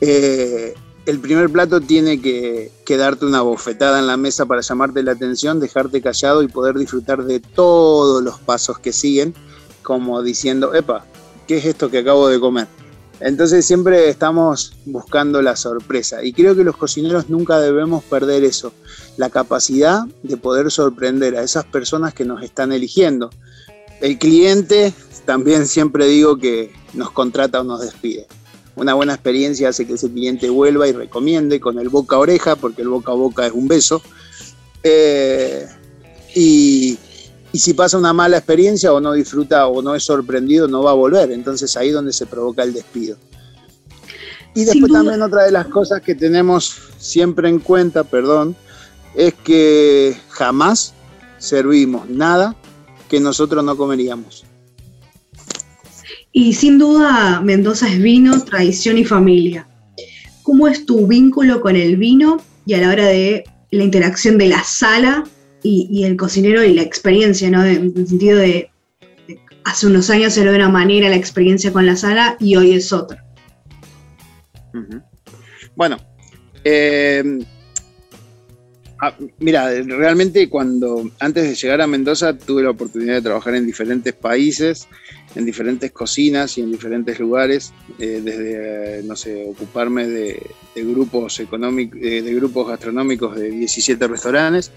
eh, 0.00 0.74
el 1.06 1.18
primer 1.18 1.50
plato 1.50 1.80
tiene 1.80 2.20
que, 2.20 2.70
que, 2.84 2.96
darte 2.96 3.26
una 3.26 3.42
bofetada 3.42 3.98
en 3.98 4.06
la 4.06 4.16
mesa 4.16 4.46
para 4.46 4.60
llamarte 4.60 5.02
la 5.02 5.12
atención, 5.12 5.60
dejarte 5.60 6.00
callado 6.00 6.42
y 6.42 6.48
poder 6.48 6.78
disfrutar 6.78 7.24
de 7.24 7.40
todos 7.40 8.22
los 8.22 8.38
pasos 8.40 8.78
que 8.78 8.92
siguen, 8.92 9.34
como 9.82 10.22
diciendo, 10.22 10.74
epa, 10.74 11.04
¿qué 11.46 11.58
es 11.58 11.64
esto 11.64 11.90
que 11.90 11.98
acabo 11.98 12.28
de 12.28 12.40
comer? 12.40 12.66
Entonces 13.24 13.64
siempre 13.64 14.08
estamos 14.08 14.74
buscando 14.84 15.42
la 15.42 15.54
sorpresa 15.54 16.24
y 16.24 16.32
creo 16.32 16.56
que 16.56 16.64
los 16.64 16.76
cocineros 16.76 17.30
nunca 17.30 17.60
debemos 17.60 18.02
perder 18.02 18.42
eso, 18.42 18.72
la 19.16 19.30
capacidad 19.30 20.06
de 20.24 20.36
poder 20.36 20.72
sorprender 20.72 21.36
a 21.36 21.42
esas 21.42 21.64
personas 21.64 22.14
que 22.14 22.24
nos 22.24 22.42
están 22.42 22.72
eligiendo. 22.72 23.30
El 24.00 24.18
cliente 24.18 24.92
también 25.24 25.68
siempre 25.68 26.06
digo 26.06 26.36
que 26.38 26.72
nos 26.94 27.12
contrata 27.12 27.60
o 27.60 27.64
nos 27.64 27.80
despide. 27.80 28.26
Una 28.74 28.94
buena 28.94 29.14
experiencia 29.14 29.68
hace 29.68 29.86
que 29.86 29.92
ese 29.92 30.10
cliente 30.10 30.50
vuelva 30.50 30.88
y 30.88 30.92
recomiende 30.92 31.60
con 31.60 31.78
el 31.78 31.88
boca 31.90 32.16
a 32.16 32.20
oreja, 32.20 32.56
porque 32.56 32.82
el 32.82 32.88
boca 32.88 33.12
a 33.12 33.14
boca 33.14 33.46
es 33.46 33.52
un 33.52 33.68
beso. 33.68 34.02
Eh, 34.82 35.68
y, 36.34 36.98
y 37.52 37.58
si 37.58 37.74
pasa 37.74 37.98
una 37.98 38.14
mala 38.14 38.38
experiencia 38.38 38.92
o 38.92 39.00
no 39.00 39.12
disfruta 39.12 39.66
o 39.66 39.82
no 39.82 39.94
es 39.94 40.04
sorprendido, 40.04 40.66
no 40.68 40.82
va 40.82 40.92
a 40.92 40.94
volver. 40.94 41.30
Entonces 41.32 41.76
ahí 41.76 41.88
es 41.88 41.94
donde 41.94 42.12
se 42.12 42.24
provoca 42.24 42.62
el 42.62 42.72
despido. 42.72 43.18
Y 44.54 44.64
después 44.64 44.90
también 44.90 45.20
otra 45.20 45.44
de 45.44 45.52
las 45.52 45.66
cosas 45.66 46.00
que 46.00 46.14
tenemos 46.14 46.76
siempre 46.98 47.48
en 47.48 47.58
cuenta, 47.58 48.04
perdón, 48.04 48.56
es 49.14 49.34
que 49.34 50.16
jamás 50.30 50.94
servimos 51.38 52.08
nada 52.08 52.56
que 53.08 53.20
nosotros 53.20 53.62
no 53.62 53.76
comeríamos. 53.76 54.44
Y 56.32 56.54
sin 56.54 56.78
duda 56.78 57.42
Mendoza 57.42 57.88
es 57.88 58.00
vino, 58.00 58.42
tradición 58.44 58.96
y 58.96 59.04
familia. 59.04 59.68
¿Cómo 60.42 60.68
es 60.68 60.86
tu 60.86 61.06
vínculo 61.06 61.60
con 61.60 61.76
el 61.76 61.96
vino 61.96 62.38
y 62.64 62.74
a 62.74 62.78
la 62.78 62.88
hora 62.88 63.06
de 63.06 63.44
la 63.70 63.84
interacción 63.84 64.38
de 64.38 64.48
la 64.48 64.64
sala 64.64 65.24
y, 65.62 66.04
el 66.04 66.16
cocinero 66.16 66.64
y 66.64 66.74
la 66.74 66.82
experiencia, 66.82 67.50
¿no? 67.50 67.64
En 67.64 67.92
el 67.96 68.06
sentido 68.06 68.38
de, 68.38 68.70
hace 69.64 69.86
unos 69.86 70.10
años 70.10 70.36
era 70.36 70.54
una 70.54 70.68
manera 70.68 71.08
la 71.08 71.16
experiencia 71.16 71.72
con 71.72 71.86
la 71.86 71.96
sala 71.96 72.36
y 72.40 72.56
hoy 72.56 72.72
es 72.72 72.92
otra. 72.92 73.24
Bueno, 75.74 75.98
eh, 76.64 77.40
ah, 79.00 79.14
mira, 79.38 79.70
realmente 79.82 80.48
cuando 80.48 81.10
antes 81.18 81.44
de 81.44 81.54
llegar 81.54 81.80
a 81.80 81.86
Mendoza 81.86 82.36
tuve 82.36 82.62
la 82.62 82.70
oportunidad 82.70 83.14
de 83.14 83.22
trabajar 83.22 83.54
en 83.54 83.66
diferentes 83.66 84.12
países, 84.12 84.88
en 85.34 85.46
diferentes 85.46 85.90
cocinas 85.92 86.58
y 86.58 86.62
en 86.62 86.72
diferentes 86.72 87.18
lugares, 87.18 87.72
eh, 87.98 88.20
desde, 88.22 89.02
no 89.04 89.16
sé, 89.16 89.46
ocuparme 89.48 90.06
de, 90.06 90.42
grupos 90.74 91.38
económicos, 91.40 91.98
eh, 92.02 92.22
de 92.22 92.34
grupos 92.34 92.68
gastronómicos 92.68 93.36
de 93.36 93.50
17 93.50 94.06
restaurantes, 94.08 94.72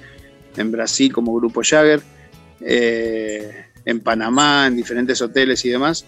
en 0.57 0.71
Brasil 0.71 1.12
como 1.12 1.35
Grupo 1.35 1.62
Jagger, 1.63 2.01
eh, 2.62 3.65
en 3.85 4.00
Panamá, 4.00 4.67
en 4.67 4.75
diferentes 4.75 5.21
hoteles 5.21 5.63
y 5.65 5.69
demás, 5.69 6.05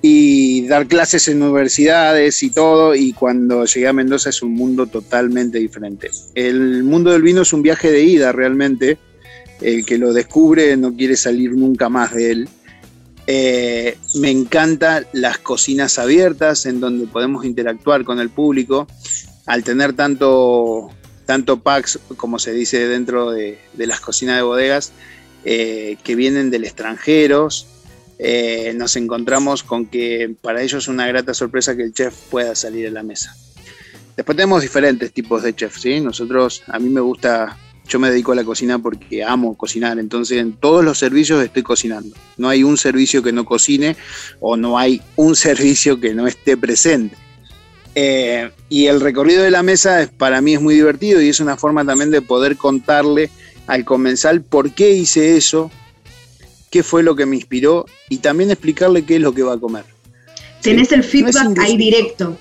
y 0.00 0.66
dar 0.68 0.86
clases 0.86 1.26
en 1.28 1.42
universidades 1.42 2.42
y 2.42 2.50
todo, 2.50 2.94
y 2.94 3.12
cuando 3.12 3.64
llegué 3.64 3.88
a 3.88 3.92
Mendoza 3.92 4.30
es 4.30 4.42
un 4.42 4.54
mundo 4.54 4.86
totalmente 4.86 5.58
diferente. 5.58 6.10
El 6.34 6.84
mundo 6.84 7.10
del 7.10 7.22
vino 7.22 7.42
es 7.42 7.52
un 7.52 7.62
viaje 7.62 7.90
de 7.90 8.04
ida 8.04 8.32
realmente, 8.32 8.98
el 9.60 9.84
que 9.84 9.98
lo 9.98 10.12
descubre 10.12 10.76
no 10.76 10.94
quiere 10.94 11.16
salir 11.16 11.52
nunca 11.52 11.88
más 11.88 12.14
de 12.14 12.30
él. 12.30 12.48
Eh, 13.26 13.98
me 14.14 14.30
encantan 14.30 15.06
las 15.12 15.38
cocinas 15.38 15.98
abiertas 15.98 16.64
en 16.64 16.80
donde 16.80 17.06
podemos 17.06 17.44
interactuar 17.44 18.04
con 18.04 18.20
el 18.20 18.30
público. 18.30 18.86
Al 19.46 19.64
tener 19.64 19.94
tanto 19.94 20.90
tanto 21.28 21.60
packs, 21.60 21.98
como 22.16 22.38
se 22.38 22.54
dice 22.54 22.88
dentro 22.88 23.30
de, 23.30 23.58
las 23.76 24.00
cocinas 24.00 24.36
de 24.36 24.42
bodegas, 24.42 24.92
eh, 25.44 25.98
que 26.02 26.14
vienen 26.14 26.48
del 26.48 26.64
extranjero. 26.64 27.48
Eh, 28.18 28.72
nos 28.74 28.96
encontramos 28.96 29.62
con 29.62 29.84
que 29.84 30.34
para 30.40 30.62
ellos 30.62 30.84
es 30.84 30.88
una 30.88 31.06
grata 31.06 31.34
sorpresa 31.34 31.76
que 31.76 31.82
el 31.82 31.92
chef 31.92 32.14
pueda 32.30 32.54
salir 32.54 32.86
a 32.86 32.90
la 32.92 33.02
mesa. 33.02 33.36
Después 34.16 34.36
tenemos 34.36 34.62
diferentes 34.62 35.12
tipos 35.12 35.42
de 35.42 35.54
chefs, 35.54 35.82
¿sí? 35.82 36.00
Nosotros, 36.00 36.62
a 36.66 36.78
mí 36.78 36.88
me 36.88 37.02
gusta, 37.02 37.58
yo 37.86 37.98
me 37.98 38.10
dedico 38.10 38.32
a 38.32 38.34
la 38.34 38.44
cocina 38.44 38.78
porque 38.78 39.22
amo 39.22 39.54
cocinar, 39.54 39.98
entonces 39.98 40.38
en 40.38 40.54
todos 40.54 40.82
los 40.82 40.98
servicios 40.98 41.44
estoy 41.44 41.62
cocinando. 41.62 42.16
No 42.38 42.48
hay 42.48 42.62
un 42.62 42.78
servicio 42.78 43.22
que 43.22 43.32
no 43.32 43.44
cocine 43.44 43.98
o 44.40 44.56
no 44.56 44.78
hay 44.78 45.02
un 45.16 45.36
servicio 45.48 46.00
que 46.00 46.14
no 46.14 46.26
esté 46.26 46.56
presente. 46.56 47.27
Eh, 48.00 48.52
y 48.68 48.86
el 48.86 49.00
recorrido 49.00 49.42
de 49.42 49.50
la 49.50 49.64
mesa 49.64 50.00
es, 50.02 50.08
para 50.08 50.40
mí 50.40 50.54
es 50.54 50.60
muy 50.60 50.76
divertido 50.76 51.20
y 51.20 51.30
es 51.30 51.40
una 51.40 51.56
forma 51.56 51.84
también 51.84 52.12
de 52.12 52.22
poder 52.22 52.56
contarle 52.56 53.28
al 53.66 53.84
comensal 53.84 54.40
por 54.40 54.72
qué 54.72 54.92
hice 54.92 55.36
eso, 55.36 55.68
qué 56.70 56.84
fue 56.84 57.02
lo 57.02 57.16
que 57.16 57.26
me 57.26 57.34
inspiró 57.34 57.86
y 58.08 58.18
también 58.18 58.52
explicarle 58.52 59.04
qué 59.04 59.16
es 59.16 59.20
lo 59.20 59.34
que 59.34 59.42
va 59.42 59.54
a 59.54 59.58
comer. 59.58 59.84
Tenés 60.62 60.92
el 60.92 61.02
feedback 61.02 61.58
ahí 61.58 61.76
directo. 61.76 62.38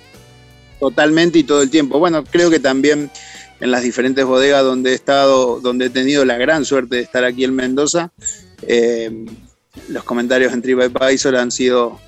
Totalmente 0.79 1.39
y 1.39 1.43
todo 1.43 1.63
el 1.63 1.71
tiempo. 1.71 1.97
Bueno, 1.97 2.23
creo 2.23 2.51
que 2.51 2.59
también 2.59 3.09
en 3.59 3.71
las 3.71 3.81
diferentes 3.81 4.23
bodegas 4.25 4.63
donde 4.63 4.91
he 4.91 4.93
estado, 4.93 5.59
donde 5.59 5.87
he 5.87 5.89
tenido 5.89 6.23
la 6.23 6.37
gran 6.37 6.65
suerte 6.65 6.97
de 6.97 7.01
estar 7.01 7.23
aquí 7.23 7.43
en 7.43 7.55
Mendoza, 7.55 8.11
eh, 8.61 9.25
los 9.89 10.03
comentarios 10.03 10.53
en 10.53 10.61
TripAdvisor 10.61 11.35
han 11.35 11.51
sido 11.51 11.99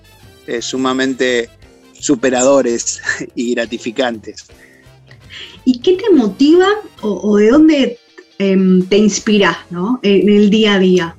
eh, 0.45 0.61
sumamente 0.61 1.49
superadores 1.99 3.01
y 3.35 3.53
gratificantes. 3.53 4.45
¿Y 5.65 5.79
qué 5.81 5.97
te 5.97 6.09
motiva 6.15 6.67
o, 7.01 7.37
de 7.37 7.49
dónde 7.49 7.99
em, 8.39 8.85
te 8.87 8.97
inspiras 8.97 9.57
¿no? 9.69 9.99
en 10.01 10.29
el 10.29 10.49
día 10.49 10.75
a 10.75 10.79
día? 10.79 11.15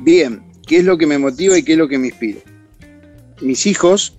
Bien, 0.00 0.42
¿qué 0.66 0.78
es 0.78 0.84
lo 0.84 0.96
que 0.96 1.06
me 1.06 1.18
motiva 1.18 1.58
y 1.58 1.62
qué 1.62 1.72
es 1.72 1.78
lo 1.78 1.88
que 1.88 1.98
me 1.98 2.08
inspira? 2.08 2.40
Mis 3.40 3.66
hijos, 3.66 4.14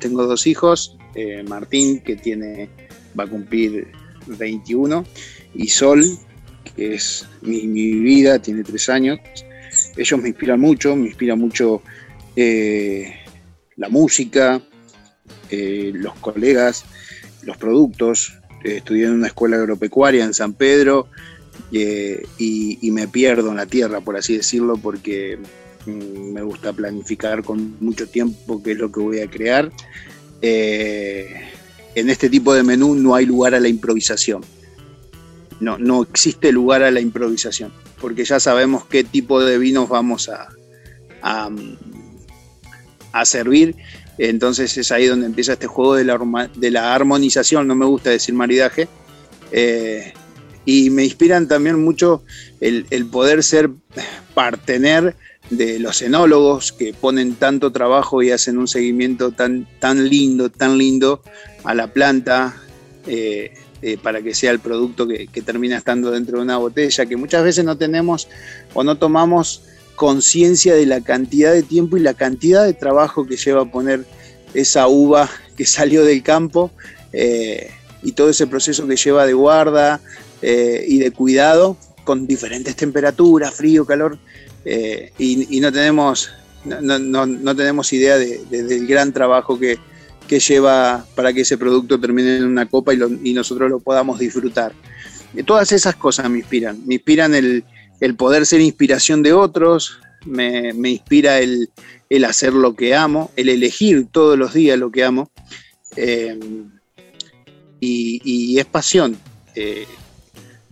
tengo 0.00 0.26
dos 0.26 0.46
hijos, 0.46 0.96
eh, 1.14 1.42
Martín, 1.46 2.00
que 2.00 2.16
tiene, 2.16 2.68
va 3.18 3.24
a 3.24 3.26
cumplir 3.26 3.88
21, 4.26 5.04
y 5.54 5.68
Sol, 5.68 6.04
que 6.76 6.94
es 6.94 7.26
mi, 7.42 7.66
vida, 7.66 8.38
tiene 8.40 8.62
tres 8.64 8.88
años. 8.88 9.18
Ellos 9.96 10.20
me 10.20 10.28
inspiran 10.28 10.60
mucho, 10.60 10.94
me 10.96 11.06
inspira 11.06 11.34
mucho 11.36 11.82
eh, 12.36 13.14
la 13.76 13.88
música, 13.88 14.62
eh, 15.50 15.92
los 15.94 16.14
colegas, 16.14 16.84
los 17.42 17.56
productos. 17.56 18.38
Eh, 18.64 18.76
estudié 18.78 19.06
en 19.06 19.12
una 19.12 19.28
escuela 19.28 19.56
agropecuaria 19.56 20.24
en 20.24 20.34
San 20.34 20.52
Pedro 20.52 21.08
eh, 21.72 22.26
y, 22.38 22.90
me 22.90 23.08
pierdo 23.08 23.50
en 23.50 23.56
la 23.56 23.66
tierra, 23.66 24.00
por 24.00 24.16
así 24.16 24.36
decirlo, 24.36 24.76
porque 24.76 25.38
mm, 25.86 26.32
me 26.32 26.42
gusta 26.42 26.72
planificar 26.72 27.42
con 27.42 27.76
mucho 27.80 28.08
tiempo 28.08 28.62
qué 28.62 28.72
es 28.72 28.78
lo 28.78 28.90
que 28.90 29.00
voy 29.00 29.20
a 29.20 29.30
crear. 29.30 29.70
en 30.40 32.10
este 32.10 32.28
tipo 32.30 32.54
de 32.54 32.62
menú 32.62 32.94
no 32.94 33.14
hay 33.14 33.26
lugar 33.26 33.54
a 33.54 33.60
la 33.60 33.68
improvisación. 33.68 34.42
No, 35.60 35.76
no 35.78 36.02
existe 36.02 36.52
lugar 36.52 36.82
a 36.84 36.90
la 36.90 37.00
improvisación, 37.00 37.72
porque 38.00 38.24
ya 38.24 38.38
sabemos 38.38 38.84
qué 38.84 39.02
tipo 39.02 39.40
de 39.42 39.58
vinos 39.58 39.88
vamos 39.88 40.28
a, 40.28 40.48
a, 41.22 41.50
a 43.12 43.24
servir 43.24 43.74
entonces 44.18 44.76
es 44.76 44.90
ahí 44.90 45.06
donde 45.06 45.26
empieza 45.26 45.52
este 45.54 45.66
juego 45.68 45.94
de 45.94 46.04
la, 46.04 46.50
de 46.54 46.70
la 46.70 46.94
armonización, 46.94 47.66
no 47.66 47.74
me 47.74 47.86
gusta 47.86 48.10
decir 48.10 48.34
maridaje. 48.34 48.88
Eh, 49.52 50.12
y 50.64 50.90
me 50.90 51.04
inspiran 51.04 51.48
también 51.48 51.82
mucho 51.82 52.22
el, 52.60 52.84
poder 53.06 53.42
ser 53.42 53.70
partener 54.34 55.16
de 55.48 55.78
los 55.78 56.02
enólogos 56.02 56.72
que 56.72 56.92
ponen 56.92 57.36
tanto 57.36 57.72
trabajo 57.72 58.22
y 58.22 58.32
hacen 58.32 58.58
un 58.58 58.68
seguimiento 58.68 59.30
tan, 59.32 59.66
tan 59.78 60.10
lindo, 60.10 60.50
tan 60.50 60.76
lindo 60.76 61.22
a 61.64 61.74
la 61.74 61.90
planta 61.90 62.54
eh, 63.06 63.54
eh, 63.80 63.96
para 63.96 64.20
que 64.20 64.34
sea 64.34 64.50
el 64.50 64.58
producto 64.58 65.08
que, 65.08 65.26
termina 65.42 65.78
estando 65.78 66.10
dentro 66.10 66.36
de 66.36 66.44
una 66.44 66.58
botella, 66.58 67.06
que 67.06 67.16
muchas 67.16 67.44
veces 67.44 67.64
no 67.64 67.78
tenemos 67.78 68.28
o 68.74 68.84
no 68.84 68.98
tomamos 68.98 69.62
conciencia 69.98 70.76
de 70.76 70.86
la 70.86 71.00
cantidad 71.00 71.52
de 71.52 71.64
tiempo 71.64 71.96
y 71.96 72.00
la 72.00 72.14
cantidad 72.14 72.64
de 72.64 72.72
trabajo 72.72 73.26
que 73.26 73.36
lleva 73.36 73.62
a 73.62 73.70
poner 73.70 74.04
esa 74.54 74.86
uva 74.86 75.28
que 75.56 75.66
salió 75.76 76.04
del 76.04 76.22
campo 76.22 76.70
eh, 77.12 77.70
y 78.02 78.12
todo 78.12 78.30
ese 78.30 78.46
proceso 78.46 78.86
que 78.86 78.96
lleva 78.96 79.26
de 79.26 79.32
guarda 79.34 80.00
eh, 80.40 80.84
y 80.86 81.00
de 81.00 81.10
cuidado 81.10 81.76
con 82.04 82.28
diferentes 82.28 82.76
temperaturas, 82.76 83.52
frío, 83.52 83.84
calor, 83.84 84.18
eh, 84.64 85.12
y, 85.18 85.60
no, 85.60 85.70
tenemos, 85.70 86.30
no, 86.64 87.56
tenemos 87.56 87.92
idea 87.92 88.16
del 88.16 88.86
gran 88.86 89.12
trabajo 89.12 89.58
que, 89.58 89.78
lleva 90.28 91.04
para 91.14 91.32
que 91.32 91.40
ese 91.40 91.58
producto 91.58 91.98
termine 91.98 92.36
en 92.36 92.44
una 92.44 92.66
copa 92.66 92.94
y, 92.94 93.34
nosotros 93.34 93.68
lo 93.68 93.80
podamos 93.80 94.18
disfrutar. 94.18 94.72
todas 95.44 95.72
esas 95.72 95.96
cosas 95.96 96.30
me 96.30 96.38
inspiran, 96.38 96.80
me 96.86 96.94
inspiran 96.94 97.34
el, 97.34 97.64
el 98.00 98.14
poder 98.14 98.46
ser 98.46 98.60
inspiración 98.60 99.22
de 99.22 99.32
otros, 99.32 99.98
me, 100.24 100.72
inspira 100.90 101.40
el, 101.40 101.70
hacer 102.24 102.52
lo 102.52 102.74
que 102.74 102.94
amo, 102.94 103.30
el 103.36 103.48
elegir 103.48 104.06
todos 104.10 104.38
los 104.38 104.54
días 104.54 104.78
lo 104.78 104.90
que 104.90 105.04
amo. 105.04 105.30
Eh, 105.96 106.38
y, 107.80 108.58
es 108.58 108.66
pasión. 108.66 109.16
Eh, 109.54 109.86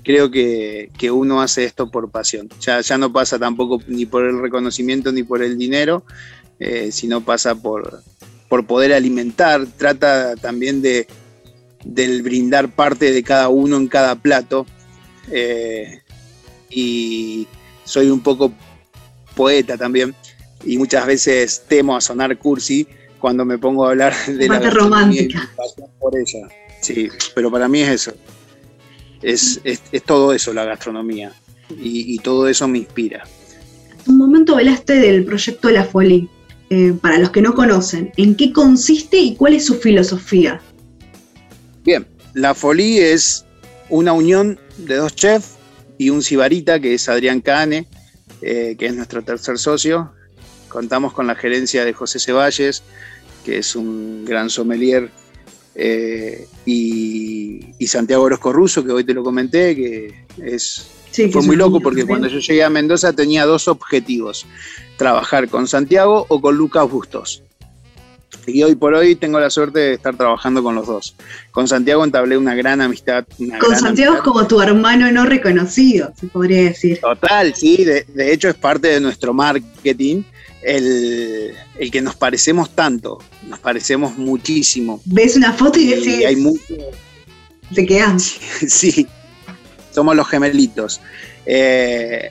creo 0.03 0.31
que, 0.31 0.91
uno 1.11 1.41
hace 1.41 1.65
esto 1.65 1.91
por 1.91 2.11
pasión. 2.11 2.49
Ya, 2.61 2.81
ya 2.81 2.99
no 2.99 3.13
pasa 3.13 3.39
tampoco 3.39 3.81
ni 3.89 4.07
por 4.07 4.25
el 4.25 4.41
reconocimiento 4.41 5.13
ni 5.13 5.23
por 5.23 5.43
el 5.43 5.59
dinero, 5.59 6.05
eh, 6.59 6.91
sino 6.93 7.21
pasa 7.23 7.55
por, 7.55 8.03
por 8.49 8.67
poder 8.67 8.93
alimentar, 8.93 9.67
trata 9.77 10.37
también 10.37 10.83
de 10.83 11.07
del 11.87 12.23
brindar 12.23 12.75
parte 12.75 13.13
de 13.13 13.23
cada 13.23 13.49
uno 13.49 13.77
en 13.77 13.89
cada 13.89 14.17
plato. 14.17 14.67
Eh, 15.31 16.01
y 16.71 17.47
soy 17.85 18.11
un 18.11 18.21
poco 18.21 18.53
poeta 19.35 19.77
también 19.77 20.15
y 20.65 20.77
muchas 20.79 21.07
veces 21.07 21.63
temo 21.69 21.97
a 21.97 22.01
sonar 22.01 22.37
cursi 22.39 22.87
cuando 23.21 23.45
me 23.45 23.59
pongo 23.59 23.87
a 23.87 23.91
hablar 23.91 24.15
de 24.27 24.49
la 24.49 24.71
romántica. 24.71 25.51
por 25.99 26.17
ella. 26.17 26.49
Sí, 26.81 27.09
pero 27.35 27.51
para 27.51 27.69
mí 27.69 27.81
es 27.81 27.89
eso. 27.89 28.13
Es, 29.23 29.61
es, 29.65 29.81
todo 30.05 30.33
eso 30.33 30.53
la 30.53 30.65
gastronomía 30.65 31.33
y, 31.71 32.19
todo 32.19 32.49
eso 32.49 32.69
me 32.69 32.79
inspira. 32.79 33.25
Un 34.07 34.19
momento 34.19 34.57
hablaste 34.57 34.95
del 34.95 35.25
proyecto 35.25 35.71
la 35.71 35.85
Folie. 35.85 36.29
Eh, 36.69 36.95
para 37.01 37.19
los 37.19 37.31
que 37.31 37.43
no 37.43 37.55
conocen, 37.55 38.11
¿en 38.17 38.35
qué 38.35 38.53
consiste 38.53 39.17
y 39.19 39.37
cuál 39.37 39.55
es 39.55 39.67
su 39.67 39.77
filosofía? 39.77 40.61
Bien, 41.85 42.05
la 42.35 42.55
Folie 42.55 43.13
es 43.13 43.45
una 43.89 44.13
unión 44.13 44.59
de 44.79 44.97
dos 44.97 45.15
chefs 45.15 45.57
y 45.99 46.11
un 46.11 46.23
sibarita, 46.23 46.81
que 46.81 46.95
es 46.95 47.09
Adrián 47.09 47.41
Cane, 47.41 47.87
eh, 48.43 48.77
que 48.79 48.87
es 48.87 48.95
nuestro 48.95 49.23
tercer 49.23 49.59
socio. 49.59 50.13
Contamos 50.69 51.13
con 51.13 51.27
la 51.27 51.35
gerencia 51.35 51.85
de 51.85 51.93
José 51.93 52.19
Ceballes, 52.19 52.83
que 53.45 53.59
es 53.59 53.77
un 53.77 54.25
gran 54.25 54.51
sommelier, 54.51 55.11
eh, 55.75 56.49
y, 56.65 57.87
Santiago 57.87 58.25
Orozco 58.25 58.53
Russo, 58.53 58.85
que 58.85 58.91
hoy 58.91 59.05
te 59.05 59.15
lo 59.15 59.23
comenté, 59.23 59.77
que 59.77 60.27
es 60.43 60.89
fue 61.33 61.43
muy 61.43 61.57
loco 61.57 61.81
porque 61.81 62.05
cuando 62.05 62.29
yo 62.29 62.41
llegué 62.41 62.63
a 62.63 62.69
Mendoza 62.69 63.13
tenía 63.13 63.47
dos 63.47 63.69
objetivos, 63.69 64.45
trabajar 64.99 65.49
con 65.49 65.67
Santiago 65.67 66.27
o 66.29 66.41
con 66.41 66.57
Lucas 66.57 66.91
Bustos. 66.91 67.43
Y 68.47 68.63
hoy 68.63 68.75
por 68.77 68.95
hoy 68.95 69.17
tengo 69.17 69.41
la 69.41 69.51
suerte 69.51 69.79
de 69.81 69.95
estar 69.95 70.17
trabajando 70.17 70.63
con 70.63 70.75
los 70.75 70.87
dos. 70.87 71.17
Con 71.51 71.67
Santiago 71.67 72.05
entablé 72.05 72.37
una 72.37 72.55
gran 72.55 72.81
amistad. 72.81 73.25
con 73.61 73.77
Santiago 73.77 74.17
es 74.17 74.23
como 74.23 74.47
tu 74.47 74.61
hermano 74.61 75.11
no 75.11 75.27
reconocido, 75.27 76.13
se 76.19 76.27
podría 76.29 76.63
decir. 76.63 77.01
Total, 77.01 77.55
sí, 77.55 77.85
de, 77.85 78.33
hecho 78.33 78.49
es 78.49 78.55
parte 78.55 78.89
de 78.89 79.01
nuestro 79.01 79.35
marketing. 79.35 80.23
El, 80.63 81.55
que 81.93 82.03
nos 82.03 82.17
parecemos 82.17 82.71
tanto, 82.71 83.19
nos 83.47 83.61
parecemos 83.61 84.19
muchísimo. 84.19 85.01
Ves 85.05 85.37
una 85.37 85.53
foto 85.53 85.79
y 85.79 85.87
decís. 85.87 86.25
hay 86.27 86.37
mucho. 86.37 86.75
Te 87.75 87.87
quedan. 87.87 88.19
Sí, 88.69 89.07
somos 89.93 90.17
los 90.17 90.29
gemelitos. 90.29 91.01
Eh, 91.45 92.31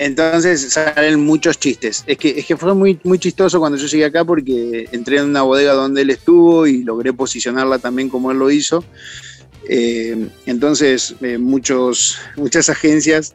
entonces 0.00 0.72
salen 0.72 1.20
muchos 1.20 1.58
chistes. 1.58 2.04
Es 2.06 2.16
que, 2.16 2.30
es 2.30 2.46
que 2.46 2.56
fue 2.56 2.74
muy, 2.74 2.98
muy 3.04 3.18
chistoso 3.18 3.60
cuando 3.60 3.76
yo 3.76 3.86
llegué 3.86 4.06
acá 4.06 4.24
porque 4.24 4.88
entré 4.92 5.18
en 5.18 5.26
una 5.26 5.42
bodega 5.42 5.74
donde 5.74 6.00
él 6.00 6.08
estuvo 6.08 6.66
y 6.66 6.82
logré 6.84 7.12
posicionarla 7.12 7.78
también 7.78 8.08
como 8.08 8.30
él 8.30 8.38
lo 8.38 8.50
hizo. 8.50 8.82
Eh, 9.68 10.30
entonces 10.46 11.14
eh, 11.20 11.36
muchos, 11.36 12.16
muchas 12.36 12.70
agencias 12.70 13.34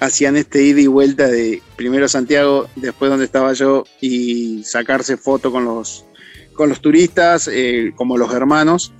hacían 0.00 0.36
este 0.36 0.62
ida 0.62 0.82
y 0.82 0.86
vuelta 0.86 1.28
de 1.28 1.62
primero 1.76 2.06
Santiago, 2.10 2.68
después 2.76 3.10
donde 3.10 3.24
estaba 3.24 3.54
yo 3.54 3.84
y 3.98 4.62
sacarse 4.64 5.16
foto 5.16 5.50
con 5.50 5.64
los, 5.64 6.04
con 6.52 6.68
los 6.68 6.82
turistas, 6.82 7.48
eh, 7.50 7.94
como 7.96 8.18
los 8.18 8.34
hermanos. 8.34 8.92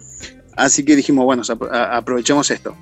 Así 0.57 0.85
que 0.85 0.97
dijimos, 0.97 1.25
bueno, 1.25 1.43
aprovechemos 1.73 2.51
esto. 2.51 2.77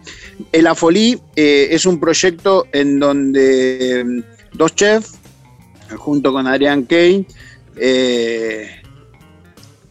El 0.53 0.67
Afolí 0.67 1.21
eh, 1.37 1.69
es 1.71 1.87
un 1.87 2.01
proyecto 2.01 2.67
en 2.73 2.99
donde 2.99 4.05
mm, 4.05 4.57
dos 4.57 4.75
chefs, 4.75 5.15
junto 5.97 6.33
con 6.33 6.47
Adrián 6.47 6.85
Kane, 6.85 7.27
eh, 7.77 8.71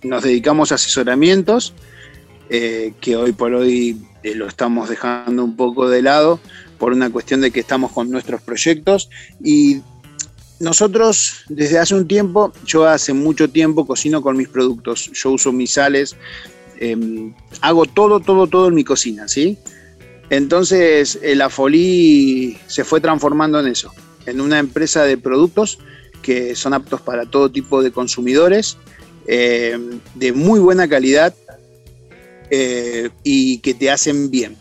nos 0.03 0.23
dedicamos 0.23 0.71
a 0.71 0.75
asesoramientos, 0.75 1.73
eh, 2.49 2.93
que 2.99 3.15
hoy 3.15 3.31
por 3.31 3.53
hoy 3.53 4.01
lo 4.23 4.47
estamos 4.47 4.89
dejando 4.89 5.43
un 5.43 5.55
poco 5.55 5.89
de 5.89 6.01
lado 6.01 6.39
por 6.77 6.91
una 6.91 7.09
cuestión 7.09 7.41
de 7.41 7.51
que 7.51 7.59
estamos 7.61 7.91
con 7.91 8.09
nuestros 8.09 8.41
proyectos 8.41 9.09
y 9.43 9.81
nosotros 10.59 11.45
desde 11.47 11.79
hace 11.79 11.95
un 11.95 12.07
tiempo, 12.07 12.51
yo 12.65 12.85
hace 12.85 13.13
mucho 13.13 13.49
tiempo 13.49 13.87
cocino 13.87 14.21
con 14.21 14.35
mis 14.35 14.49
productos, 14.49 15.09
yo 15.13 15.31
uso 15.31 15.53
mis 15.53 15.71
sales, 15.73 16.17
Em, 16.81 17.33
hago 17.59 17.85
todo, 17.85 18.21
todo, 18.21 18.47
todo 18.47 18.69
en 18.69 18.75
mi 18.75 18.85
cocina, 18.85 19.27
¿sí? 19.27 19.57
Entonces 20.29 21.19
la 21.21 21.49
Folí 21.49 22.57
se 22.67 22.85
fue 22.85 23.01
transformando 23.01 23.59
en 23.59 23.67
eso, 23.67 23.91
en 24.25 24.39
una 24.39 24.59
empresa 24.59 25.03
de 25.03 25.17
productos 25.17 25.79
que 26.21 26.55
son 26.55 26.73
aptos 26.73 27.01
para 27.01 27.25
todo 27.25 27.51
tipo 27.51 27.83
de 27.83 27.91
consumidores, 27.91 28.77
em, 29.27 29.99
de 30.15 30.31
muy 30.31 30.59
buena 30.61 30.87
calidad 30.87 31.33
eh, 32.49 33.09
y 33.23 33.57
que 33.57 33.73
te 33.73 33.91
hacen 33.91 34.31
bien 34.31 34.55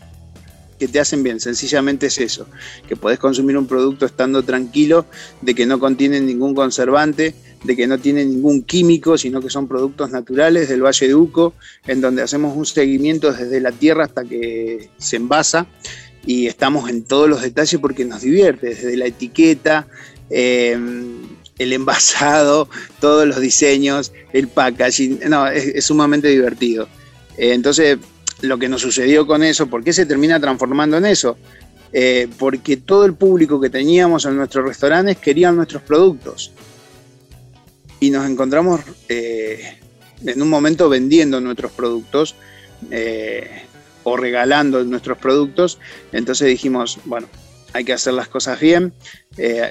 que 0.79 0.87
te 0.87 0.99
hacen 0.99 1.21
bien, 1.23 1.41
sencillamente 1.41 2.07
es 2.07 2.17
eso, 2.19 2.47
que 2.87 2.95
podés 2.95 3.19
consumir 3.19 3.57
un 3.57 3.67
producto 3.67 4.05
estando 4.05 4.43
tranquilo, 4.43 5.05
de 5.41 5.53
que 5.53 5.65
no 5.65 5.77
contiene 5.77 6.21
ningún 6.21 6.55
conservante, 6.55 7.35
de 7.63 7.75
que 7.75 7.87
no 7.87 7.97
tiene 7.97 8.25
ningún 8.25 8.63
químico, 8.63 9.17
sino 9.17 9.41
que 9.41 9.49
son 9.49 9.67
productos 9.67 10.11
naturales 10.11 10.69
del 10.69 10.83
Valle 10.83 11.07
de 11.07 11.15
Uco, 11.15 11.53
en 11.87 12.01
donde 12.01 12.21
hacemos 12.21 12.55
un 12.55 12.65
seguimiento 12.65 13.31
desde 13.33 13.59
la 13.59 13.71
tierra 13.71 14.05
hasta 14.05 14.23
que 14.23 14.89
se 14.97 15.17
envasa 15.17 15.67
y 16.25 16.47
estamos 16.47 16.89
en 16.89 17.03
todos 17.03 17.29
los 17.29 17.41
detalles 17.41 17.79
porque 17.79 18.05
nos 18.05 18.21
divierte, 18.21 18.67
desde 18.67 18.95
la 18.97 19.05
etiqueta, 19.05 19.87
em, 20.29 21.21
el 21.57 21.73
envasado, 21.73 22.69
todos 22.99 23.27
los 23.27 23.39
diseños, 23.39 24.13
el 24.33 24.47
packaging, 24.47 25.19
no, 25.27 25.47
es, 25.47 25.83
sumamente 25.83 26.27
divertido. 26.27 26.87
Eh, 27.37 27.53
entonces, 27.53 27.97
lo 28.41 28.57
que 28.57 28.69
nos 28.69 28.81
sucedió 28.81 29.27
con 29.27 29.43
eso, 29.43 29.67
¿por 29.67 29.83
qué 29.83 29.91
se 29.91 30.05
termina 30.05 30.39
transformando 30.39 30.97
en 30.97 31.05
eso? 31.05 31.37
Eh, 31.91 32.27
porque 32.37 32.77
todo 32.77 33.05
el 33.05 33.15
público 33.15 33.59
que 33.59 33.69
teníamos 33.69 34.25
en 34.25 34.37
nuestros 34.37 34.65
restaurantes 34.65 35.17
querían 35.17 35.55
nuestros 35.55 35.81
productos. 35.81 36.51
Y 37.99 38.11
nos 38.11 38.29
encontramos 38.29 38.81
eh, 39.09 39.79
en 40.25 40.41
un 40.41 40.49
momento 40.49 40.89
vendiendo 40.89 41.41
nuestros 41.41 41.71
productos 41.71 42.35
eh, 42.91 43.63
o 44.03 44.15
regalando 44.15 44.83
nuestros 44.83 45.17
productos. 45.17 45.79
Entonces 46.11 46.47
dijimos, 46.47 46.99
bueno, 47.05 47.27
hay 47.73 47.83
que 47.83 47.93
hacer 47.93 48.13
las 48.13 48.27
cosas 48.27 48.59
bien, 48.59 48.93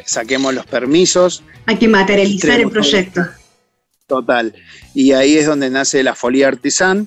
saquemos 0.04 0.54
los 0.54 0.66
permisos. 0.66 1.42
Hay 1.66 1.76
que 1.76 1.88
materializar 1.88 2.60
el 2.60 2.70
proyecto. 2.70 3.22
Total. 4.08 4.54
Y 4.94 5.12
ahí 5.12 5.36
es 5.36 5.46
donde 5.46 5.68
nace 5.68 6.02
la 6.02 6.14
Folia 6.14 6.48
Artisan, 6.48 7.06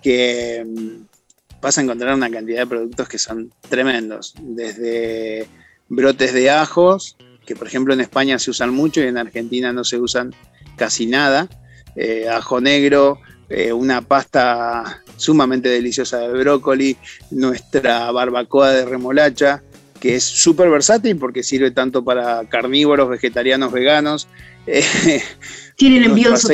que 0.00 0.64
mm, 0.64 1.60
vas 1.60 1.76
a 1.76 1.82
encontrar 1.82 2.14
una 2.14 2.30
cantidad 2.30 2.60
de 2.60 2.66
productos 2.68 3.08
que 3.08 3.18
son 3.18 3.52
tremendos, 3.68 4.34
desde 4.40 5.48
brotes 5.88 6.32
de 6.32 6.50
ajos, 6.50 7.16
que 7.44 7.56
por 7.56 7.66
ejemplo 7.66 7.92
en 7.92 8.00
España 8.00 8.38
se 8.38 8.52
usan 8.52 8.72
mucho 8.72 9.00
y 9.00 9.08
en 9.08 9.18
Argentina 9.18 9.72
no 9.72 9.82
se 9.82 9.98
usan 9.98 10.32
casi 10.76 11.06
nada, 11.06 11.48
eh, 11.96 12.28
ajo 12.28 12.60
negro, 12.60 13.18
eh, 13.48 13.72
una 13.72 14.02
pasta 14.02 15.02
sumamente 15.16 15.68
deliciosa 15.68 16.18
de 16.18 16.28
brócoli, 16.28 16.96
nuestra 17.30 18.10
barbacoa 18.10 18.70
de 18.70 18.84
remolacha, 18.84 19.62
que 20.00 20.16
es 20.16 20.24
súper 20.24 20.68
versátil 20.68 21.16
porque 21.16 21.42
sirve 21.42 21.70
tanto 21.70 22.04
para 22.04 22.44
carnívoros, 22.48 23.08
vegetarianos, 23.08 23.72
veganos. 23.72 24.28
¿Tienen 25.76 26.04
envíos 26.04 26.44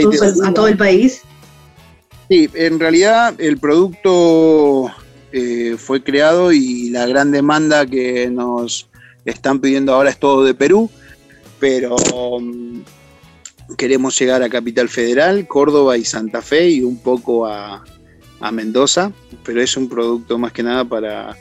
a 0.45 0.53
todo 0.53 0.69
el 0.69 0.77
país? 0.77 1.23
Sí, 2.29 2.49
en 2.55 2.79
realidad 2.79 3.35
el 3.39 3.59
producto 3.59 4.91
eh, 5.33 5.77
fue 5.79 6.03
creado 6.03 6.53
y 6.53 6.91
la 6.91 7.07
gran 7.07 7.31
demanda 7.31 7.87
que 7.87 8.29
nos 8.31 8.89
están 9.25 9.61
pidiendo 9.61 9.95
ahora 9.95 10.11
es 10.11 10.19
todo 10.19 10.45
de 10.45 10.55
Perú, 10.55 10.91
pero 11.59 11.97
mm, 12.41 12.81
queremos 13.77 14.19
llegar 14.19 14.43
a 14.43 14.49
Capital 14.49 14.89
Federal, 14.89 15.47
Córdoba 15.47 15.97
y 15.97 16.05
Santa 16.05 16.43
Fe 16.43 16.69
y 16.71 16.83
un 16.83 16.99
poco 16.99 17.47
a, 17.47 17.85
Mendoza, 18.53 19.13
pero 19.45 19.63
es 19.63 19.77
un 19.77 19.89
producto 19.89 20.37
más 20.37 20.53
que 20.53 20.65
nada 20.65 20.85
para, 20.85 21.37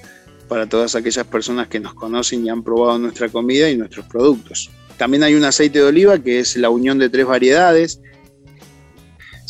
para 0.48 0.70
todas 0.70 0.94
aquellas 0.94 1.26
personas 1.26 1.68
que 1.68 1.80
nos 1.80 1.96
conocen 1.96 2.46
y 2.46 2.50
han 2.50 2.62
probado 2.62 3.00
nuestra 3.00 3.28
comida 3.28 3.72
y 3.72 3.76
nuestros 3.76 4.06
productos. 4.06 4.70
También 4.98 5.24
hay 5.24 5.34
un 5.34 5.44
aceite 5.44 5.80
de 5.80 5.86
oliva 5.86 6.20
que 6.20 6.40
es 6.40 6.56
la 6.58 6.70
unión 6.70 7.00
de 7.00 7.10
tres 7.10 7.26
variedades, 7.26 8.00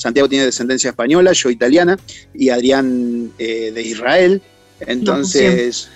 Santiago 0.02 0.28
tiene 0.28 0.46
descendencia 0.46 0.90
española, 0.90 1.32
yo 1.32 1.50
italiana, 1.50 1.98
y 2.34 2.50
Adrián 2.50 3.32
eh, 3.38 3.72
de 3.72 3.82
Israel. 3.84 4.42
Entonces, 4.80 5.90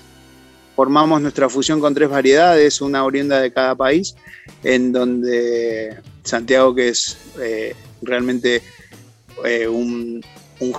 formamos 0.75 1.21
nuestra 1.21 1.49
fusión 1.49 1.79
con 1.79 1.95
tres 1.95 2.09
variedades, 2.09 2.81
una 2.81 3.03
orienda 3.03 3.39
de 3.39 3.51
cada 3.51 3.73
país, 3.75 4.15
en 4.63 4.91
donde 4.91 5.97
Santiago, 6.25 6.75
que 6.75 6.89
es 6.89 7.17
eh, 7.39 7.73
realmente 8.01 8.61
eh, 9.45 9.67
un, 9.67 10.21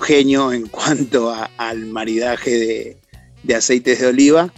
genio 0.03 0.53
en 0.53 0.67
cuanto 0.67 1.33
al 1.57 1.85
maridaje 1.87 2.95
de, 3.43 3.55
aceites 3.55 3.99
de 3.99 4.07
oliva, 4.07 4.53